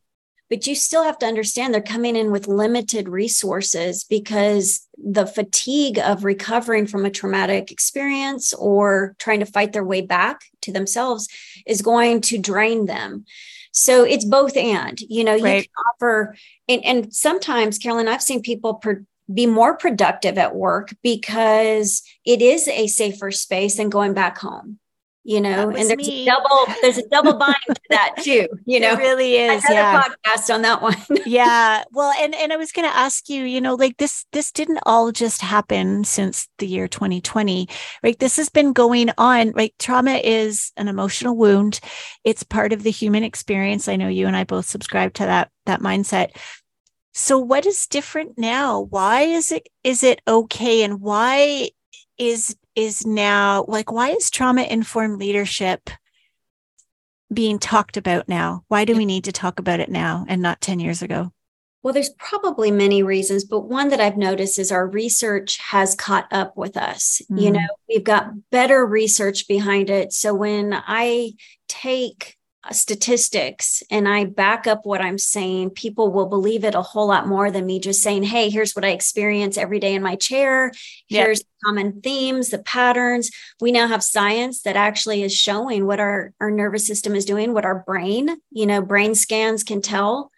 [0.55, 5.99] but you still have to understand they're coming in with limited resources because the fatigue
[5.99, 11.29] of recovering from a traumatic experience or trying to fight their way back to themselves
[11.67, 13.25] is going to drain them.
[13.73, 15.57] So it's both and, you know, right.
[15.57, 16.37] you can offer,
[16.69, 22.41] and, and sometimes, Carolyn, I've seen people per, be more productive at work because it
[22.41, 24.79] is a safer space than going back home
[25.25, 26.23] you know and there's me.
[26.23, 28.93] a double there's a double bind to that too you know?
[28.93, 30.03] it really is yeah.
[30.03, 30.95] podcast on that one.
[31.27, 34.53] Yeah well and and i was going to ask you you know like this this
[34.53, 37.69] didn't all just happen since the year 2020
[38.03, 38.19] right?
[38.19, 39.75] This has been going on right?
[39.79, 41.81] Trauma is an emotional wound.
[42.25, 43.89] It's part of the human experience.
[43.89, 46.37] I know you and i both subscribe to that that mindset.
[47.13, 48.81] So what is different now?
[48.81, 50.83] Why is it is it okay?
[50.83, 51.71] And why
[52.19, 55.91] is is now like why is trauma informed leadership
[57.33, 58.65] being talked about now?
[58.69, 61.33] Why do we need to talk about it now and not 10 years ago?
[61.83, 66.27] Well there's probably many reasons but one that i've noticed is our research has caught
[66.33, 67.21] up with us.
[67.31, 67.41] Mm.
[67.41, 70.13] you know we've got better research behind it.
[70.13, 71.33] So when i
[71.69, 72.34] take
[72.67, 77.09] Uh, statistics and I back up what I'm saying, people will believe it a whole
[77.09, 80.17] lot more than me just saying, Hey, here's what I experience every day in my
[80.17, 80.73] chair.
[81.07, 81.47] Here's yep.
[81.63, 83.31] common themes, the patterns.
[83.61, 87.53] We now have science that actually is showing what our, our nervous system is doing,
[87.53, 90.31] what our brain, you know, brain scans can tell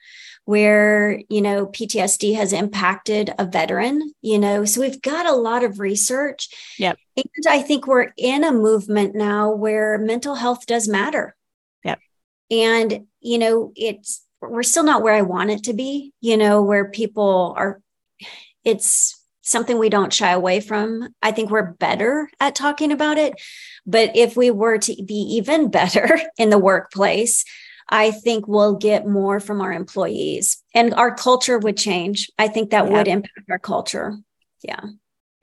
[0.47, 5.65] where you know PTSD has impacted a veteran you know so we've got a lot
[5.65, 6.49] of research
[6.79, 11.35] yep and I think we're in a movement now where mental health does matter
[12.51, 16.63] and you know it's we're still not where I want it to be you know
[16.63, 17.81] where people are
[18.65, 19.17] it's
[19.47, 21.09] something we don't shy away from.
[21.23, 23.41] I think we're better at talking about it.
[23.87, 27.45] But if we were to be even better in the workplace,
[27.89, 32.29] I think we'll get more from our employees and our culture would change.
[32.37, 32.93] I think that yeah.
[32.93, 34.19] would impact our culture.
[34.63, 34.81] Yeah.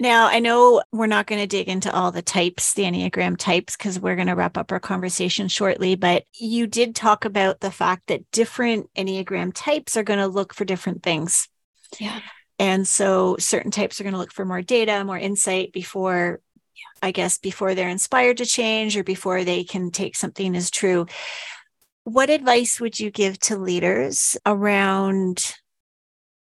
[0.03, 3.77] Now, I know we're not going to dig into all the types, the Enneagram types,
[3.77, 5.95] because we're going to wrap up our conversation shortly.
[5.95, 10.53] But you did talk about the fact that different Enneagram types are going to look
[10.53, 11.47] for different things.
[12.01, 12.19] Yeah.
[12.59, 16.41] And so certain types are going to look for more data, more insight before,
[17.01, 21.05] I guess, before they're inspired to change or before they can take something as true.
[22.03, 25.53] What advice would you give to leaders around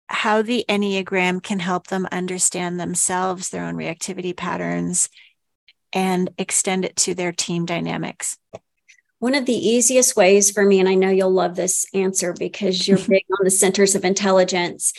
[0.08, 5.08] how the Enneagram can help them understand themselves, their own reactivity patterns,
[5.92, 8.38] and extend it to their team dynamics?
[9.18, 12.86] One of the easiest ways for me, and I know you'll love this answer because
[12.86, 14.92] you're big on the centers of intelligence,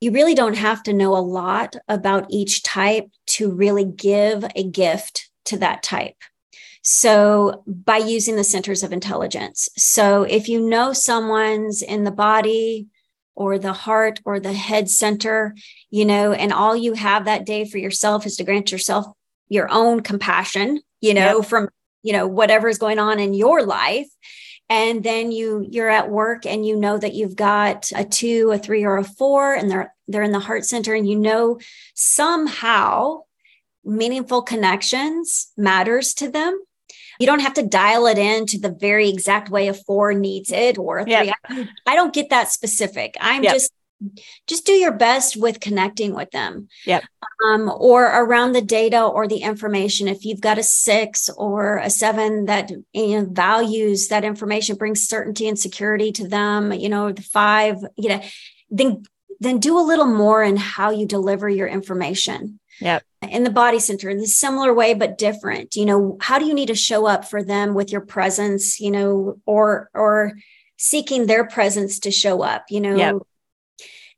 [0.00, 4.62] you really don't have to know a lot about each type to really give a
[4.62, 6.16] gift to that type.
[6.82, 9.68] So, by using the centers of intelligence.
[9.76, 12.86] So, if you know someone's in the body
[13.34, 15.54] or the heart or the head center,
[15.90, 19.06] you know, and all you have that day for yourself is to grant yourself
[19.48, 21.46] your own compassion, you know, yep.
[21.46, 21.68] from,
[22.02, 24.08] you know, whatever is going on in your life
[24.70, 28.58] and then you you're at work and you know that you've got a 2 a
[28.58, 31.58] 3 or a 4 and they're they're in the heart center and you know
[31.94, 33.18] somehow
[33.84, 36.58] meaningful connections matters to them
[37.20, 40.50] you don't have to dial it in to the very exact way a 4 needs
[40.50, 41.34] it or a 3 yep.
[41.48, 43.52] I, I, don't get that specific i'm yep.
[43.52, 43.72] just
[44.46, 46.68] just do your best with connecting with them.
[46.86, 47.04] Yep.
[47.44, 50.08] Um, or around the data or the information.
[50.08, 55.06] If you've got a six or a seven that you know, values that information, brings
[55.06, 58.22] certainty and security to them, you know, the five, you know,
[58.70, 59.02] then
[59.40, 62.60] then do a little more in how you deliver your information.
[62.80, 63.02] Yep.
[63.28, 65.76] In the body center, in the similar way, but different.
[65.76, 68.90] You know, how do you need to show up for them with your presence, you
[68.90, 70.32] know, or or
[70.78, 73.16] seeking their presence to show up, you know, yep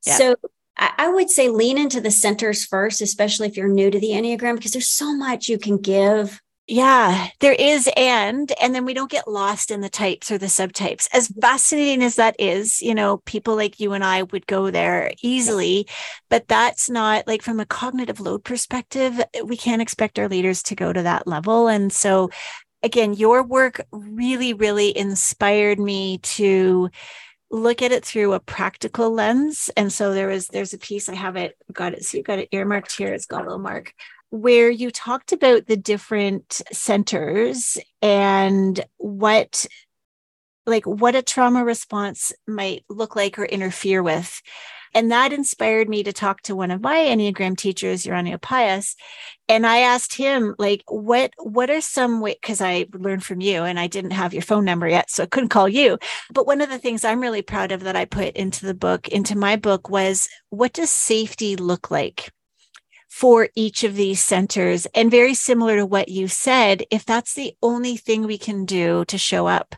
[0.07, 0.17] yeah.
[0.17, 0.37] So
[0.77, 4.57] I would say lean into the centers first, especially if you're new to the Enneagram,
[4.57, 6.41] because there's so much you can give.
[6.69, 7.91] Yeah, there is.
[7.97, 11.09] And, and then we don't get lost in the types or the subtypes.
[11.13, 11.41] As mm-hmm.
[11.41, 15.89] fascinating as that is, you know, people like you and I would go there easily,
[16.31, 20.77] but that's not like from a cognitive load perspective, we can't expect our leaders to
[20.77, 21.67] go to that level.
[21.67, 22.31] And so,
[22.83, 26.91] again, your work really, really inspired me to
[27.51, 29.69] look at it through a practical lens.
[29.77, 32.39] And so there was there's a piece I have it got it so you got
[32.39, 33.13] it earmarked here.
[33.13, 33.93] It's got a little mark
[34.33, 39.67] where you talked about the different centers and what
[40.65, 44.41] like what a trauma response might look like or interfere with
[44.95, 48.95] and that inspired me to talk to one of my Enneagram teachers, Uranio Paes.
[49.49, 53.63] And I asked him, like, what what are some ways because I learned from you
[53.63, 55.99] and I didn't have your phone number yet, so I couldn't call you.
[56.33, 59.09] But one of the things I'm really proud of that I put into the book,
[59.09, 62.31] into my book, was what does safety look like?
[63.13, 64.87] For each of these centers.
[64.95, 69.05] And very similar to what you said, if that's the only thing we can do
[69.05, 69.77] to show up,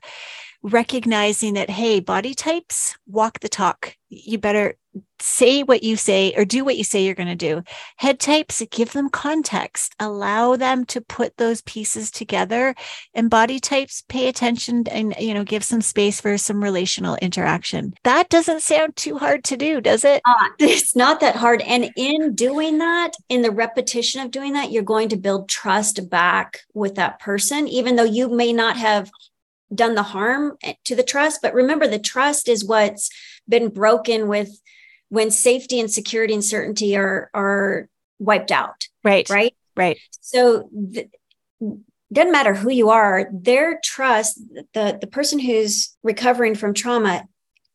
[0.63, 3.97] recognizing that, hey, body types walk the talk.
[4.09, 4.77] You better
[5.19, 7.63] say what you say or do what you say you're going to do.
[7.97, 12.75] Head types, give them context, allow them to put those pieces together.
[13.15, 17.95] And body types, pay attention and, you know, give some space for some relational interaction.
[18.05, 20.21] That doesn't sound too hard to do, does it?
[20.25, 21.63] Uh, it's not that hard.
[21.63, 26.11] And in doing that, in the repetition of doing that, you're going to build trust
[26.11, 29.11] back with that person, even though you may not have
[29.75, 31.41] done the harm to the trust.
[31.43, 33.11] But remember, the trust is what's
[33.49, 34.61] been broken with
[35.09, 37.89] when safety and security and certainty are are
[38.19, 38.87] wiped out.
[39.03, 39.29] Right.
[39.29, 39.55] Right.
[39.77, 39.99] Right.
[40.21, 41.11] So th-
[42.13, 44.41] doesn't matter who you are, their trust,
[44.73, 47.25] the the person who's recovering from trauma,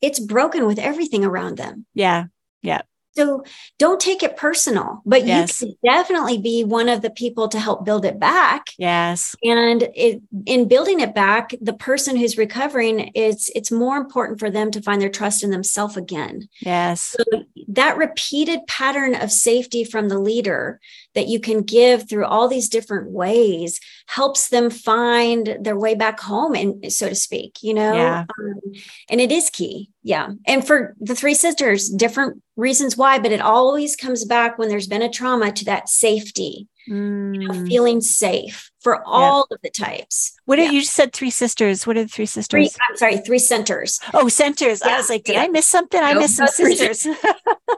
[0.00, 1.86] it's broken with everything around them.
[1.94, 2.24] Yeah.
[2.62, 2.82] Yeah.
[3.16, 3.44] So
[3.78, 5.60] don't take it personal, but yes.
[5.60, 8.68] you can definitely be one of the people to help build it back.
[8.78, 9.34] Yes.
[9.42, 14.50] And it, in building it back, the person who's recovering, it's it's more important for
[14.50, 16.48] them to find their trust in themselves again.
[16.60, 17.16] Yes.
[17.16, 20.80] So that repeated pattern of safety from the leader
[21.14, 26.20] that you can give through all these different ways helps them find their way back
[26.20, 28.24] home and so to speak you know yeah.
[28.38, 28.60] um,
[29.08, 33.40] and it is key yeah and for the three sisters different reasons why but it
[33.40, 37.34] always comes back when there's been a trauma to that safety mm.
[37.34, 37.68] you know, mm.
[37.68, 39.54] feeling safe for all yeah.
[39.54, 40.36] of the types.
[40.44, 40.70] What yeah.
[40.70, 41.86] you just said three sisters.
[41.86, 42.72] What are the three sisters?
[42.72, 44.00] Three, I'm sorry, three centers.
[44.14, 44.82] Oh, centers.
[44.82, 46.00] I was like, did I miss something?
[46.00, 47.06] I missed some sisters.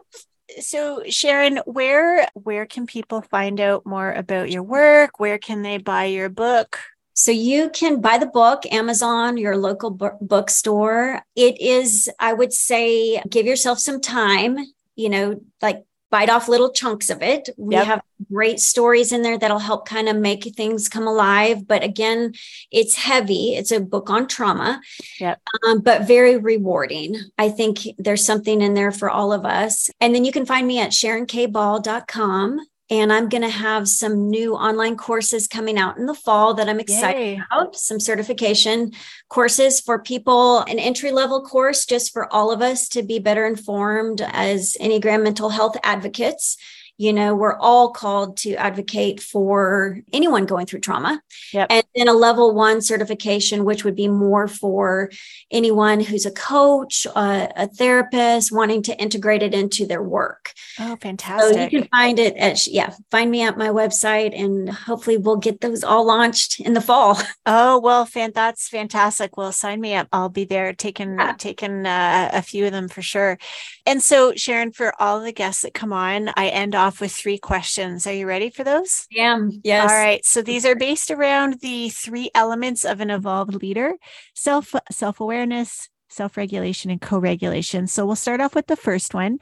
[0.61, 5.19] so Sharon, where where can people find out more about your work?
[5.19, 6.79] Where can they buy your book?
[7.15, 11.23] So you can buy the book, Amazon, your local bookstore.
[11.37, 14.57] It is, I would say, give yourself some time,
[14.97, 17.49] you know, like bite off little chunks of it.
[17.57, 17.87] We yep.
[17.87, 21.67] have great stories in there that'll help kind of make things come alive.
[21.67, 22.35] But again,
[22.71, 23.57] it's heavy.
[23.57, 24.81] It's a book on trauma,
[25.19, 25.41] yep.
[25.67, 27.17] um, but very rewarding.
[27.39, 29.91] I think there's something in there for all of us.
[30.01, 32.61] And then you can find me at sharonkball.com.
[32.93, 36.69] And I'm going to have some new online courses coming out in the fall that
[36.69, 37.43] I'm excited Yay.
[37.51, 37.75] about.
[37.75, 38.93] Some certification
[39.31, 43.47] courses for people, an entry level course just for all of us to be better
[43.47, 46.59] informed as Enneagram mental health advocates
[46.99, 51.21] you know we're all called to advocate for anyone going through trauma.
[51.53, 51.67] Yep.
[51.71, 55.11] and then a level one certification which would be more for
[55.51, 60.53] anyone who's a coach uh, a therapist wanting to integrate it into their work.
[60.79, 64.69] Oh fantastic so you can find it at yeah find me at my website and
[64.69, 67.19] hopefully we'll get those all launched in the fall.
[67.45, 69.37] Oh well fan- that's fantastic.
[69.37, 70.07] Well sign me up.
[70.13, 71.33] I'll be there taking yeah.
[71.37, 73.37] taking uh, a few of them for sure.
[73.85, 77.39] And so sharon for all the guests that come on i end off with three
[77.39, 78.07] questions.
[78.07, 79.07] Are you ready for those?
[79.11, 79.39] Yeah.
[79.63, 79.91] Yes.
[79.91, 80.25] All right.
[80.25, 83.95] So these are based around the three elements of an evolved leader:
[84.35, 87.87] self self awareness, self regulation, and co regulation.
[87.87, 89.39] So we'll start off with the first one,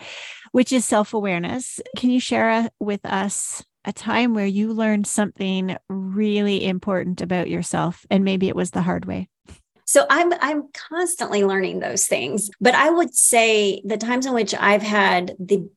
[0.52, 1.80] which is self awareness.
[1.96, 7.48] Can you share uh, with us a time where you learned something really important about
[7.48, 9.28] yourself, and maybe it was the hard way?
[9.90, 14.54] So I'm I'm constantly learning those things, but I would say the times in which
[14.54, 15.68] I've had the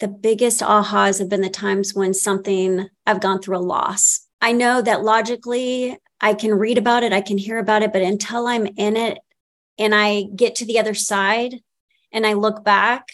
[0.00, 4.26] the biggest ahas have been the times when something I've gone through a loss.
[4.40, 8.02] I know that logically I can read about it, I can hear about it, but
[8.02, 9.18] until I'm in it
[9.78, 11.60] and I get to the other side
[12.12, 13.08] and I look back,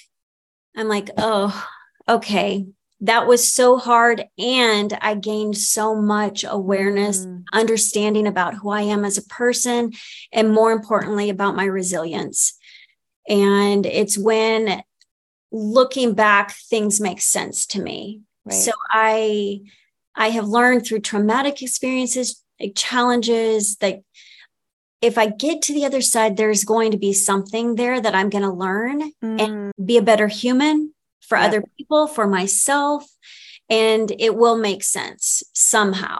[0.77, 1.67] I'm like, oh,
[2.09, 2.67] okay,
[3.01, 4.25] that was so hard.
[4.39, 7.45] And I gained so much awareness, mm.
[7.53, 9.93] understanding about who I am as a person,
[10.33, 12.59] and more importantly, about my resilience.
[13.29, 14.83] And it's when
[15.53, 18.55] looking back things make sense to me right.
[18.55, 19.61] so i
[20.15, 24.01] i have learned through traumatic experiences like challenges that
[25.01, 28.31] if i get to the other side there's going to be something there that i'm
[28.31, 29.41] going to learn mm.
[29.41, 33.09] and be a better human for other people for myself
[33.69, 36.19] and it will make sense somehow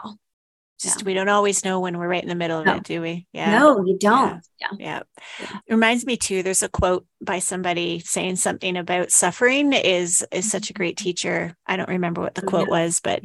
[0.81, 1.05] just yeah.
[1.05, 2.75] we don't always know when we're right in the middle of no.
[2.77, 3.27] it, do we?
[3.33, 3.57] Yeah.
[3.57, 4.45] No, you don't.
[4.59, 4.67] Yeah.
[4.79, 5.01] yeah.
[5.39, 5.59] yeah.
[5.67, 10.49] It reminds me too, there's a quote by somebody saying something about suffering is is
[10.49, 11.55] such a great teacher.
[11.65, 13.21] I don't remember what the quote was, but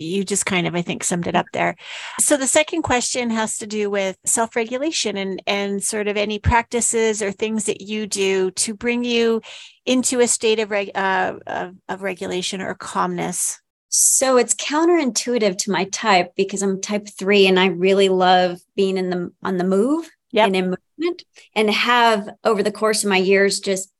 [0.00, 1.76] you just kind of, I think, summed it up there.
[2.18, 7.22] So the second question has to do with self-regulation and and sort of any practices
[7.22, 9.42] or things that you do to bring you
[9.84, 13.60] into a state of, reg, uh, of, of regulation or calmness
[13.90, 18.96] so it's counterintuitive to my type because I'm type three and I really love being
[18.96, 20.46] in the on the move yep.
[20.46, 20.64] and in
[20.98, 21.24] movement
[21.56, 23.92] and have over the course of my years just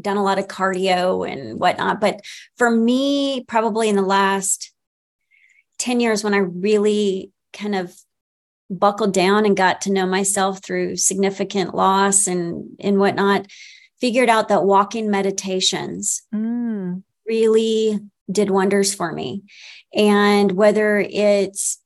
[0.00, 2.00] done a lot of cardio and whatnot.
[2.00, 2.22] But
[2.56, 4.72] for me, probably in the last
[5.78, 7.94] 10 years when I really kind of
[8.68, 13.46] buckled down and got to know myself through significant loss and and whatnot,
[14.00, 17.00] figured out that walking meditations mm.
[17.28, 18.00] really
[18.30, 19.42] did wonders for me.
[19.94, 21.80] And whether it's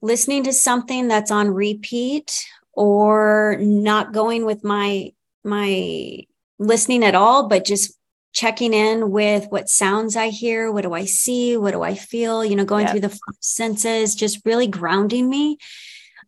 [0.00, 5.12] listening to something that's on repeat or not going with my
[5.44, 6.24] my
[6.58, 7.96] listening at all but just
[8.32, 12.44] checking in with what sounds i hear what do i see what do i feel
[12.44, 12.92] you know going yep.
[12.92, 15.56] through the senses just really grounding me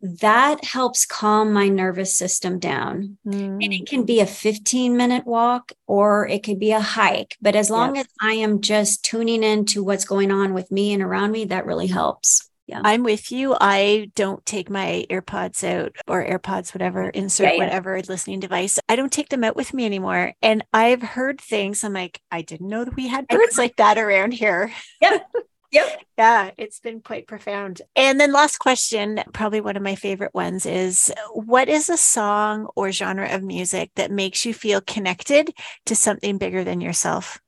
[0.01, 3.17] that helps calm my nervous system down.
[3.25, 3.63] Mm.
[3.63, 7.37] And it can be a 15 minute walk or it could be a hike.
[7.41, 10.93] But as long as I am just tuning in to what's going on with me
[10.93, 12.49] and around me, that really helps.
[12.67, 12.81] Yeah.
[12.85, 13.55] I'm with you.
[13.59, 17.59] I don't take my AirPods out or AirPods, whatever, insert yeah, yeah.
[17.59, 18.79] whatever listening device.
[18.87, 20.33] I don't take them out with me anymore.
[20.41, 21.83] And I've heard things.
[21.83, 24.71] I'm like, I didn't know that we had birds like that around here.
[25.01, 25.31] Yep.
[25.71, 26.05] Yep.
[26.17, 27.81] Yeah, it's been quite profound.
[27.95, 32.67] And then last question, probably one of my favorite ones is what is a song
[32.75, 35.51] or genre of music that makes you feel connected
[35.85, 37.39] to something bigger than yourself?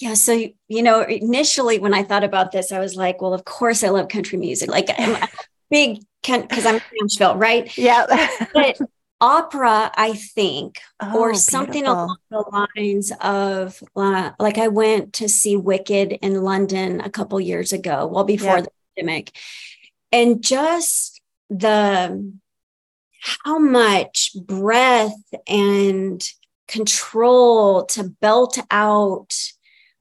[0.00, 0.14] Yeah.
[0.14, 0.32] So,
[0.66, 3.90] you know, initially when I thought about this, I was like, well, of course I
[3.90, 4.68] love country music.
[4.68, 5.28] Like I'm a
[5.70, 7.76] big, can because I'm Nashville, right?
[7.78, 8.06] Yeah.
[8.52, 8.76] but
[9.20, 15.28] opera, I think, Oh, or something along the lines of uh, like I went to
[15.28, 18.60] see Wicked in London a couple years ago, well before Yeah.
[18.62, 19.32] the pandemic,
[20.12, 22.32] and just the
[23.44, 26.22] how much breath and
[26.68, 29.34] control to belt out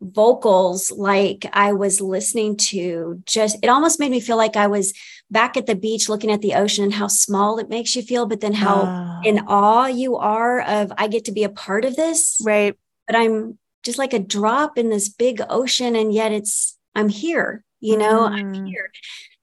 [0.01, 4.93] vocals like I was listening to just it almost made me feel like I was
[5.34, 8.25] back at the beach looking at the ocean and how small it makes you feel
[8.25, 11.86] but then how Oh, in awe you are of I get to be a part
[11.86, 12.75] of this, right.
[13.07, 17.63] but I'm just like a drop in this big ocean, and yet it's I'm here,
[17.79, 18.67] you know, I'm Mm.
[18.67, 18.91] here.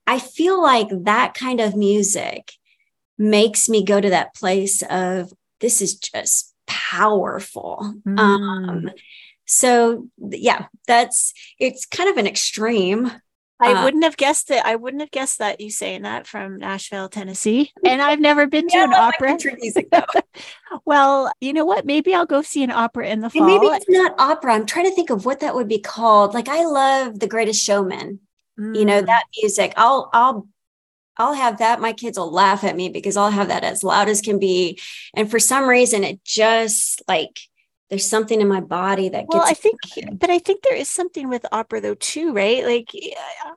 [0.07, 2.53] I feel like that kind of music
[3.19, 7.95] makes me go to that place of this is just powerful.
[8.07, 8.19] Mm.
[8.19, 8.91] Um,
[9.47, 13.11] so yeah, that's it's kind of an extreme.
[13.63, 14.65] I Uh, wouldn't have guessed it.
[14.65, 17.73] I wouldn't have guessed that you saying that from Nashville, Tennessee.
[17.85, 19.29] And I've never been to Yeah, an opera.
[19.29, 19.89] country music.
[20.85, 21.85] Well, you know what?
[21.85, 23.47] Maybe I'll go see an opera in the And fall.
[23.47, 24.55] maybe it's not opera.
[24.55, 26.33] I'm trying to think of what that would be called.
[26.33, 28.21] Like I love The Greatest Showman.
[28.57, 29.07] You know Mm.
[29.07, 29.75] that music.
[29.77, 30.49] I'll I'll
[31.17, 31.81] I'll have that.
[31.81, 34.79] My kids will laugh at me because I'll have that as loud as can be.
[35.15, 37.41] And for some reason, it just like
[37.91, 39.35] there's something in my body that gets.
[39.35, 39.79] Well, I think,
[40.13, 42.65] but I think there is something with opera though too, right?
[42.65, 42.91] Like,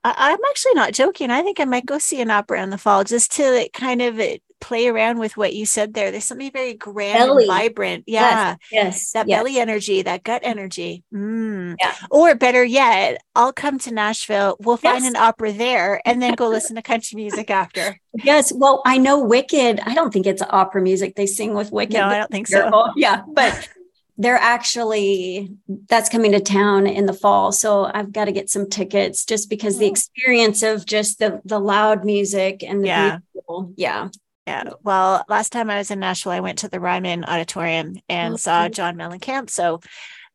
[0.04, 1.30] I, I'm actually not joking.
[1.30, 4.02] I think I might go see an opera in the fall just to like, kind
[4.02, 6.10] of uh, play around with what you said there.
[6.10, 7.44] There's something very grand Belly.
[7.44, 8.06] and vibrant.
[8.08, 9.38] Yeah, yes, that yes.
[9.40, 11.04] belly energy, that gut energy.
[11.14, 11.76] Mm.
[11.80, 11.94] Yeah.
[12.10, 14.58] Or better yet, I'll come to Nashville.
[14.60, 15.14] We'll find Yes.
[15.14, 18.00] an opera there, and then go listen to country music after.
[18.14, 18.52] Yes.
[18.52, 19.80] Well, I know Wicked.
[19.82, 21.94] I don't think it's opera music they sing with Wicked.
[21.94, 22.92] No, I don't think so.
[22.96, 23.70] Yeah, but
[24.18, 25.50] they're actually
[25.90, 29.50] that's coming to town in the fall, so I've got to get some tickets just
[29.50, 29.90] because the Oh.
[29.90, 33.18] experience of just the the loud music and the Yeah.
[33.34, 34.10] beautiful, yeah,
[34.46, 34.72] Yeah.
[34.84, 38.64] Well, last time I was in Nashville, I went to the Ryman Auditorium and saw
[38.66, 38.72] Okay.
[38.74, 39.50] John Mellencamp.
[39.50, 39.80] So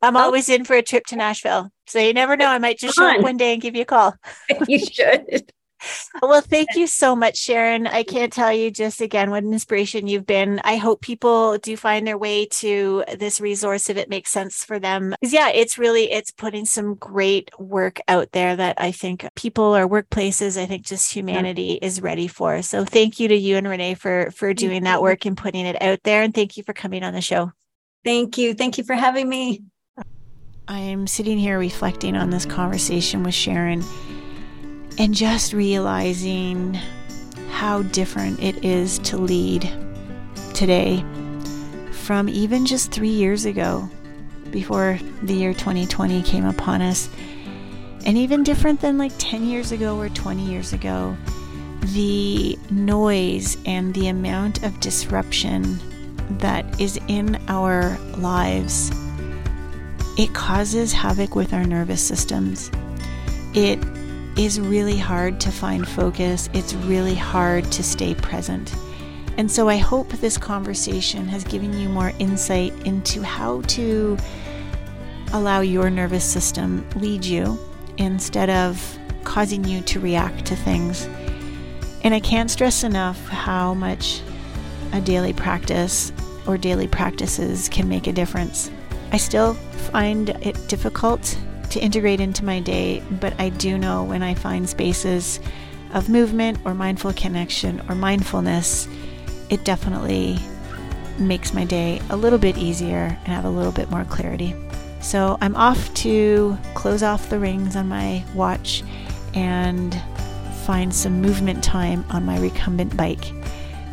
[0.01, 0.21] I'm Oh.
[0.21, 1.71] always in for a trip to Nashville.
[1.87, 2.47] So you never know.
[2.47, 4.15] I might just show up one day and give you a call.
[4.69, 5.53] you should.
[6.21, 7.87] Well, thank you so much, Sharon.
[7.87, 10.61] I can't tell you just again what an inspiration you've been.
[10.65, 14.79] I hope people do find their way to this resource if it makes sense for
[14.79, 15.15] them.
[15.23, 19.77] 'Cause, yeah, it's really it's putting some great work out there that I think people
[19.77, 22.63] or workplaces, I think just humanity is ready for.
[22.63, 25.81] So thank you to you and Renee for for doing that work and putting it
[25.81, 26.23] out there.
[26.23, 27.53] And thank you for coming on the show.
[28.05, 28.55] Thank you.
[28.55, 29.63] Thank you for having me.
[30.67, 33.83] I'm sitting here reflecting on this conversation with Sharon
[34.99, 36.75] and just realizing
[37.51, 39.71] how different it is to lead
[40.55, 41.05] today
[41.93, 43.89] from even just three years ago
[44.51, 47.09] before the year 2020 came upon us.
[48.05, 51.17] And even different than like 10 years ago or 20 years ago.
[51.95, 55.79] The noise and the amount of disruption
[56.39, 58.91] that is in our lives
[60.19, 62.73] it causes havoc with our nervous systems.
[63.55, 63.79] It
[64.39, 66.49] is really hard to find focus.
[66.53, 68.73] It's really hard to stay present.
[69.37, 74.17] And so I hope this conversation has given you more insight into how to
[75.33, 77.59] allow your nervous system lead you
[77.99, 81.09] instead of causing you to react to things.
[82.05, 84.23] And I can't stress enough how much
[84.93, 86.13] a daily practice
[86.47, 88.71] or daily practices can make a difference.
[89.11, 89.55] I still
[89.91, 91.37] find it difficult
[91.71, 95.41] to integrate into my day, but I do know when I find spaces
[95.93, 98.89] of movement or mindful connection or mindfulness,
[99.51, 100.39] it definitely
[101.19, 104.55] makes my day a little bit easier and have a little bit more clarity.
[105.01, 108.83] So I'm off to close off the rings on my watch
[109.35, 110.01] and
[110.65, 113.33] find some movement time on my recumbent bike.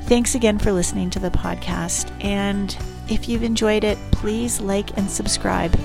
[0.04, 2.12] Thanks again for listening to the podcast.
[2.24, 2.76] And
[3.10, 5.78] if you've enjoyed it, please like and subscribe.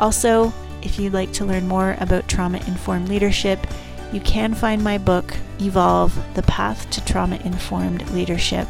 [0.00, 0.52] Also,
[0.82, 3.66] if you'd like to learn more about trauma informed leadership,
[4.12, 8.68] you can find my book, Evolve The Path to Trauma Informed Leadership,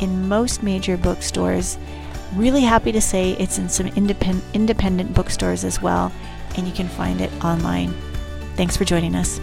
[0.00, 1.78] in most major bookstores.
[2.34, 6.12] Really happy to say it's in some independent, independent bookstores as well,
[6.56, 7.94] and you can find it online.
[8.56, 9.40] Thanks for joining us.